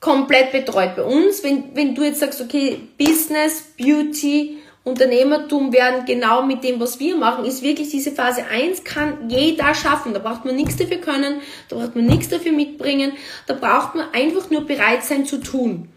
komplett 0.00 0.52
betreut. 0.52 0.96
Bei 0.96 1.02
uns, 1.02 1.44
wenn, 1.44 1.76
wenn 1.76 1.94
du 1.94 2.02
jetzt 2.02 2.20
sagst, 2.20 2.40
okay, 2.40 2.80
Business, 2.98 3.62
Beauty, 3.76 4.58
Unternehmertum 4.82 5.72
werden 5.72 6.06
genau 6.06 6.42
mit 6.42 6.64
dem, 6.64 6.80
was 6.80 6.98
wir 6.98 7.14
machen, 7.16 7.44
ist 7.44 7.62
wirklich 7.62 7.90
diese 7.90 8.12
Phase 8.12 8.44
1 8.46 8.82
kann 8.82 9.28
jeder 9.28 9.74
schaffen. 9.74 10.14
Da 10.14 10.20
braucht 10.20 10.46
man 10.46 10.56
nichts 10.56 10.76
dafür 10.76 10.96
können, 10.96 11.40
da 11.68 11.76
braucht 11.76 11.96
man 11.96 12.06
nichts 12.06 12.28
dafür 12.28 12.52
mitbringen, 12.52 13.12
da 13.46 13.54
braucht 13.54 13.94
man 13.94 14.08
einfach 14.12 14.48
nur 14.50 14.66
bereit 14.66 15.04
sein 15.04 15.26
zu 15.26 15.38
tun. 15.38 15.88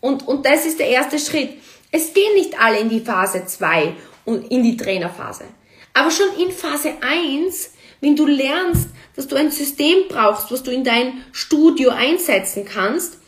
Und, 0.00 0.26
und 0.26 0.46
das 0.46 0.64
ist 0.64 0.78
der 0.78 0.88
erste 0.88 1.18
Schritt. 1.18 1.50
Es 1.92 2.14
gehen 2.14 2.34
nicht 2.34 2.58
alle 2.58 2.78
in 2.78 2.88
die 2.88 3.00
Phase 3.00 3.44
2 3.44 3.92
und 4.24 4.50
in 4.50 4.62
die 4.62 4.76
Trainerphase. 4.76 5.44
Aber 5.92 6.10
schon 6.10 6.28
in 6.38 6.52
Phase 6.52 6.94
1, 7.00 7.72
wenn 8.00 8.16
du 8.16 8.26
lernst, 8.26 8.88
dass 9.14 9.28
du 9.28 9.36
ein 9.36 9.50
System 9.50 10.08
brauchst, 10.08 10.50
was 10.50 10.62
du 10.62 10.70
in 10.70 10.84
dein 10.84 11.24
Studio 11.32 11.90
einsetzen 11.90 12.64
kannst, 12.64 13.18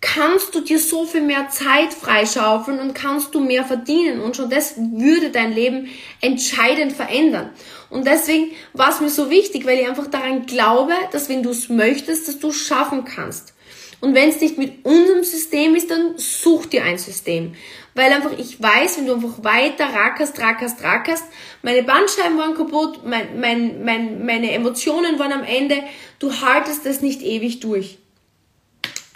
kannst 0.00 0.54
du 0.54 0.60
dir 0.60 0.78
so 0.78 1.06
viel 1.06 1.22
mehr 1.22 1.48
Zeit 1.48 1.92
freischaufeln 1.92 2.78
und 2.78 2.94
kannst 2.94 3.34
du 3.34 3.40
mehr 3.40 3.64
verdienen 3.64 4.20
und 4.20 4.36
schon 4.36 4.48
das 4.48 4.74
würde 4.76 5.30
dein 5.30 5.52
Leben 5.52 5.88
entscheidend 6.20 6.92
verändern. 6.92 7.50
Und 7.90 8.06
deswegen 8.06 8.52
war 8.74 8.90
es 8.90 9.00
mir 9.00 9.10
so 9.10 9.30
wichtig, 9.30 9.66
weil 9.66 9.80
ich 9.80 9.88
einfach 9.88 10.06
daran 10.06 10.46
glaube, 10.46 10.92
dass 11.10 11.28
wenn 11.28 11.42
du 11.42 11.50
es 11.50 11.68
möchtest, 11.68 12.28
dass 12.28 12.38
du 12.38 12.48
es 12.48 12.56
schaffen 12.56 13.04
kannst. 13.04 13.54
Und 14.00 14.14
wenn 14.14 14.28
es 14.28 14.40
nicht 14.40 14.58
mit 14.58 14.84
unserem 14.84 15.24
System 15.24 15.74
ist, 15.74 15.90
dann 15.90 16.16
such 16.16 16.66
dir 16.66 16.84
ein 16.84 16.98
System. 16.98 17.54
Weil 17.94 18.12
einfach 18.12 18.38
ich 18.38 18.62
weiß, 18.62 18.98
wenn 18.98 19.06
du 19.06 19.14
einfach 19.14 19.42
weiter 19.42 19.86
rackerst, 19.86 20.38
rackerst, 20.38 20.84
rackerst, 20.84 21.24
meine 21.62 21.82
Bandscheiben 21.82 22.38
waren 22.38 22.54
kaputt, 22.54 23.00
mein, 23.04 23.40
mein, 23.40 23.84
mein, 23.84 24.24
meine 24.24 24.52
Emotionen 24.52 25.18
waren 25.18 25.32
am 25.32 25.42
Ende, 25.42 25.82
du 26.20 26.32
haltest 26.40 26.86
das 26.86 27.02
nicht 27.02 27.22
ewig 27.22 27.58
durch. 27.58 27.98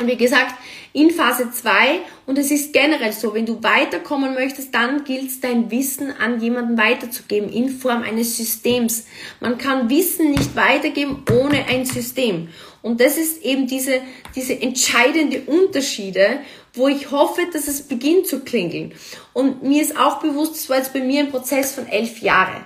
Wie 0.06 0.16
gesagt, 0.16 0.54
in 0.94 1.10
Phase 1.10 1.50
2, 1.50 2.00
und 2.26 2.38
es 2.38 2.50
ist 2.50 2.72
generell 2.72 3.12
so, 3.12 3.32
wenn 3.34 3.46
du 3.46 3.62
weiterkommen 3.62 4.34
möchtest, 4.34 4.74
dann 4.74 5.04
gilt 5.04 5.30
es, 5.30 5.40
dein 5.40 5.70
Wissen 5.70 6.12
an 6.12 6.40
jemanden 6.40 6.76
weiterzugeben 6.76 7.50
in 7.50 7.70
Form 7.70 8.02
eines 8.02 8.36
Systems. 8.36 9.06
Man 9.40 9.56
kann 9.56 9.88
Wissen 9.88 10.32
nicht 10.32 10.54
weitergeben 10.54 11.24
ohne 11.32 11.64
ein 11.66 11.86
System. 11.86 12.48
Und 12.82 13.00
das 13.00 13.16
ist 13.16 13.42
eben 13.42 13.66
diese, 13.66 14.00
diese 14.34 14.60
entscheidende 14.60 15.42
Unterschiede, 15.42 16.40
wo 16.74 16.88
ich 16.88 17.10
hoffe, 17.10 17.42
dass 17.52 17.68
es 17.68 17.82
beginnt 17.82 18.26
zu 18.26 18.40
klingeln. 18.40 18.92
Und 19.32 19.62
mir 19.62 19.80
ist 19.80 19.96
auch 19.96 20.20
bewusst, 20.20 20.54
das 20.54 20.68
war 20.68 20.78
jetzt 20.78 20.92
bei 20.92 21.00
mir 21.00 21.20
ein 21.20 21.30
Prozess 21.30 21.72
von 21.72 21.86
elf 21.86 22.20
Jahren. 22.20 22.64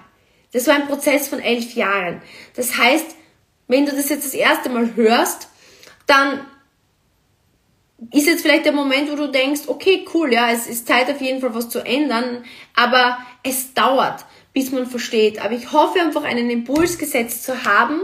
Das 0.52 0.66
war 0.66 0.74
ein 0.74 0.88
Prozess 0.88 1.28
von 1.28 1.38
elf 1.38 1.74
Jahren. 1.74 2.22
Das 2.54 2.76
heißt, 2.76 3.06
wenn 3.68 3.84
du 3.84 3.92
das 3.92 4.08
jetzt 4.08 4.26
das 4.26 4.34
erste 4.34 4.68
Mal 4.68 4.96
hörst, 4.96 5.48
dann 6.06 6.40
ist 8.12 8.26
jetzt 8.26 8.42
vielleicht 8.42 8.66
der 8.66 8.72
Moment, 8.72 9.10
wo 9.10 9.16
du 9.16 9.28
denkst, 9.28 9.62
okay, 9.68 10.06
cool, 10.12 10.32
ja, 10.32 10.50
es 10.50 10.66
ist 10.66 10.86
Zeit 10.86 11.10
auf 11.10 11.20
jeden 11.20 11.40
Fall 11.40 11.54
was 11.54 11.68
zu 11.68 11.80
ändern, 11.80 12.44
aber 12.74 13.18
es 13.42 13.72
dauert, 13.72 14.24
bis 14.52 14.70
man 14.70 14.86
versteht. 14.86 15.42
Aber 15.42 15.54
ich 15.54 15.72
hoffe 15.72 16.00
einfach 16.00 16.24
einen 16.24 16.50
Impuls 16.50 16.98
gesetzt 16.98 17.44
zu 17.44 17.64
haben, 17.64 18.00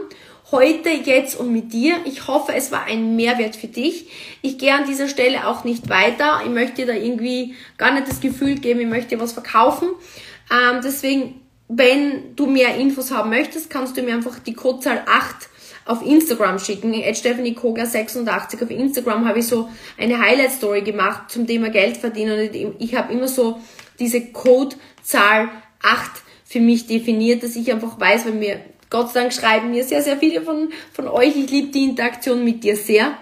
heute, 0.51 0.91
jetzt 0.91 1.39
und 1.39 1.53
mit 1.53 1.73
dir. 1.73 1.97
Ich 2.05 2.27
hoffe, 2.29 2.55
es 2.55 2.71
war 2.71 2.85
ein 2.85 3.17
Mehrwert 3.17 3.57
für 3.57 3.69
dich. 3.69 4.11
Ich 4.43 4.59
gehe 4.59 4.75
an 4.75 4.87
dieser 4.87 5.09
Stelle 5.09 5.47
auch 5.47 5.65
nicht 5.65 5.89
weiter. 5.89 6.43
Ich 6.45 6.51
möchte 6.51 6.85
dir 6.85 6.87
da 6.87 6.93
irgendwie 6.93 7.55
gar 7.79 7.93
nicht 7.93 8.09
das 8.09 8.21
Gefühl 8.21 8.57
geben, 8.57 8.81
ich 8.81 8.87
möchte 8.87 9.19
was 9.19 9.33
verkaufen. 9.33 9.89
Ähm, 10.51 10.81
deswegen, 10.85 11.41
wenn 11.69 12.37
du 12.37 12.47
mehr 12.47 12.77
Infos 12.77 13.11
haben 13.11 13.31
möchtest, 13.31 13.71
kannst 13.71 13.97
du 13.97 14.03
mir 14.03 14.15
einfach 14.15 14.39
die 14.39 14.55
Codezahl 14.55 15.05
8 15.07 15.49
auf 15.85 16.05
Instagram 16.05 16.59
schicken. 16.59 16.95
At 17.05 17.17
Stephanie 17.17 17.55
Koga 17.55 17.87
86 17.87 18.63
auf 18.63 18.71
Instagram 18.71 19.27
habe 19.27 19.41
ich 19.41 19.47
so 19.47 19.69
eine 19.99 20.19
Highlight 20.19 20.53
Story 20.53 20.83
gemacht 20.83 21.31
zum 21.31 21.47
Thema 21.47 21.71
Geld 21.71 21.97
verdienen 21.97 22.49
und 22.49 22.77
ich 22.79 22.95
habe 22.95 23.13
immer 23.13 23.29
so 23.29 23.61
diese 23.99 24.21
Codezahl 24.33 25.49
8 25.83 26.11
für 26.45 26.61
mich 26.61 26.87
definiert, 26.87 27.43
dass 27.43 27.57
ich 27.57 27.73
einfach 27.73 27.99
weiß, 27.99 28.27
weil 28.27 28.33
mir 28.33 28.61
Gott 28.91 29.11
sei 29.11 29.21
Dank 29.21 29.33
schreiben 29.33 29.71
mir 29.71 29.85
sehr, 29.85 30.03
sehr 30.03 30.19
viele 30.19 30.43
von, 30.43 30.69
von 30.93 31.09
euch. 31.09 31.35
Ich 31.35 31.51
liebe 31.51 31.73
die 31.73 31.85
Interaktion 31.85 32.45
mit 32.45 32.63
dir 32.63 32.77
sehr. 32.77 33.17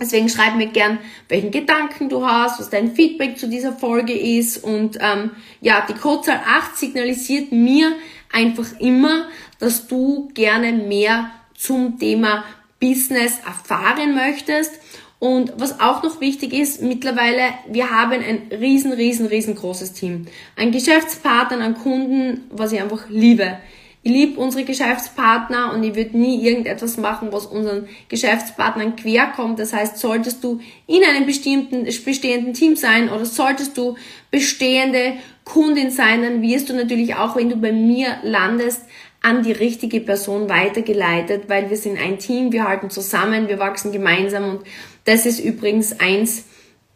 Deswegen 0.00 0.28
schreib 0.28 0.56
mir 0.56 0.68
gern, 0.68 0.98
welchen 1.28 1.50
Gedanken 1.50 2.08
du 2.08 2.26
hast, 2.26 2.58
was 2.58 2.70
dein 2.70 2.96
Feedback 2.96 3.38
zu 3.38 3.48
dieser 3.48 3.72
Folge 3.72 4.12
ist. 4.12 4.64
Und 4.64 4.98
ähm, 5.00 5.30
ja, 5.60 5.86
die 5.88 5.94
Codezahl 5.94 6.40
8 6.44 6.76
signalisiert 6.76 7.52
mir 7.52 7.92
einfach 8.32 8.66
immer, 8.80 9.28
dass 9.60 9.86
du 9.86 10.30
gerne 10.34 10.72
mehr 10.72 11.30
zum 11.64 11.98
Thema 11.98 12.44
Business 12.80 13.38
erfahren 13.46 14.14
möchtest. 14.14 14.72
Und 15.18 15.54
was 15.56 15.80
auch 15.80 16.02
noch 16.02 16.20
wichtig 16.20 16.52
ist, 16.52 16.82
mittlerweile, 16.82 17.42
wir 17.70 17.90
haben 17.90 18.20
ein 18.22 18.50
riesen, 18.50 18.92
riesen, 18.92 19.26
riesengroßes 19.26 19.94
Team. 19.94 20.26
Ein 20.56 20.70
Geschäftspartner, 20.70 21.64
an 21.64 21.74
Kunden, 21.74 22.42
was 22.50 22.72
ich 22.72 22.80
einfach 22.82 23.08
liebe. 23.08 23.58
Ich 24.02 24.12
liebe 24.12 24.38
unsere 24.38 24.64
Geschäftspartner 24.64 25.72
und 25.72 25.82
ich 25.82 25.94
würde 25.94 26.18
nie 26.18 26.46
irgendetwas 26.46 26.98
machen, 26.98 27.28
was 27.30 27.46
unseren 27.46 27.88
Geschäftspartnern 28.10 28.96
querkommt. 28.96 29.58
Das 29.58 29.72
heißt, 29.72 29.96
solltest 29.96 30.44
du 30.44 30.60
in 30.86 31.02
einem 31.02 31.24
bestimmten, 31.24 31.84
bestehenden 31.84 32.52
Team 32.52 32.76
sein 32.76 33.08
oder 33.08 33.24
solltest 33.24 33.78
du 33.78 33.96
bestehende 34.30 35.14
Kundin 35.44 35.90
sein, 35.90 36.22
dann 36.22 36.42
wirst 36.42 36.68
du 36.68 36.74
natürlich 36.74 37.14
auch, 37.14 37.34
wenn 37.36 37.48
du 37.48 37.56
bei 37.56 37.72
mir 37.72 38.18
landest, 38.22 38.82
an 39.24 39.42
die 39.42 39.52
richtige 39.52 40.00
Person 40.00 40.50
weitergeleitet, 40.50 41.44
weil 41.48 41.70
wir 41.70 41.78
sind 41.78 41.98
ein 41.98 42.18
Team, 42.18 42.52
wir 42.52 42.68
halten 42.68 42.90
zusammen, 42.90 43.48
wir 43.48 43.58
wachsen 43.58 43.90
gemeinsam 43.90 44.50
und 44.50 44.66
das 45.04 45.24
ist 45.24 45.40
übrigens 45.40 45.98
eins 45.98 46.44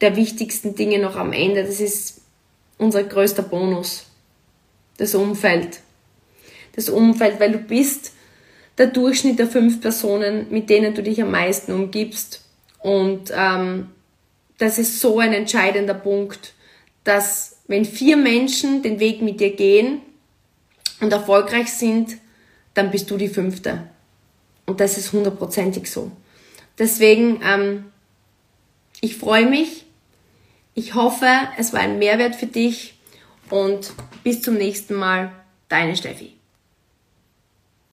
der 0.02 0.14
wichtigsten 0.14 0.74
Dinge 0.74 0.98
noch 0.98 1.16
am 1.16 1.32
Ende. 1.32 1.64
Das 1.64 1.80
ist 1.80 2.20
unser 2.76 3.02
größter 3.02 3.42
Bonus. 3.42 4.10
Das 4.98 5.14
Umfeld. 5.14 5.80
Das 6.76 6.90
Umfeld, 6.90 7.40
weil 7.40 7.52
du 7.52 7.58
bist 7.58 8.12
der 8.76 8.88
Durchschnitt 8.88 9.38
der 9.38 9.46
fünf 9.46 9.80
Personen, 9.80 10.48
mit 10.50 10.68
denen 10.68 10.94
du 10.94 11.02
dich 11.02 11.22
am 11.22 11.30
meisten 11.30 11.72
umgibst. 11.72 12.44
Und 12.78 13.32
ähm, 13.34 13.88
das 14.58 14.78
ist 14.78 15.00
so 15.00 15.18
ein 15.18 15.32
entscheidender 15.32 15.94
Punkt, 15.94 16.52
dass 17.04 17.62
wenn 17.68 17.86
vier 17.86 18.18
Menschen 18.18 18.82
den 18.82 19.00
Weg 19.00 19.22
mit 19.22 19.40
dir 19.40 19.56
gehen, 19.56 20.02
und 21.00 21.12
erfolgreich 21.12 21.72
sind, 21.72 22.18
dann 22.74 22.90
bist 22.90 23.10
du 23.10 23.16
die 23.16 23.28
fünfte. 23.28 23.88
Und 24.66 24.80
das 24.80 24.98
ist 24.98 25.12
hundertprozentig 25.12 25.90
so. 25.90 26.12
Deswegen, 26.78 27.40
ähm, 27.42 27.84
ich 29.00 29.16
freue 29.16 29.46
mich. 29.46 29.84
Ich 30.74 30.94
hoffe, 30.94 31.26
es 31.56 31.72
war 31.72 31.80
ein 31.80 31.98
Mehrwert 31.98 32.36
für 32.36 32.46
dich 32.46 32.98
und 33.50 33.92
bis 34.22 34.42
zum 34.42 34.54
nächsten 34.54 34.94
Mal. 34.94 35.32
Deine 35.68 35.96
Steffi. 35.96 36.37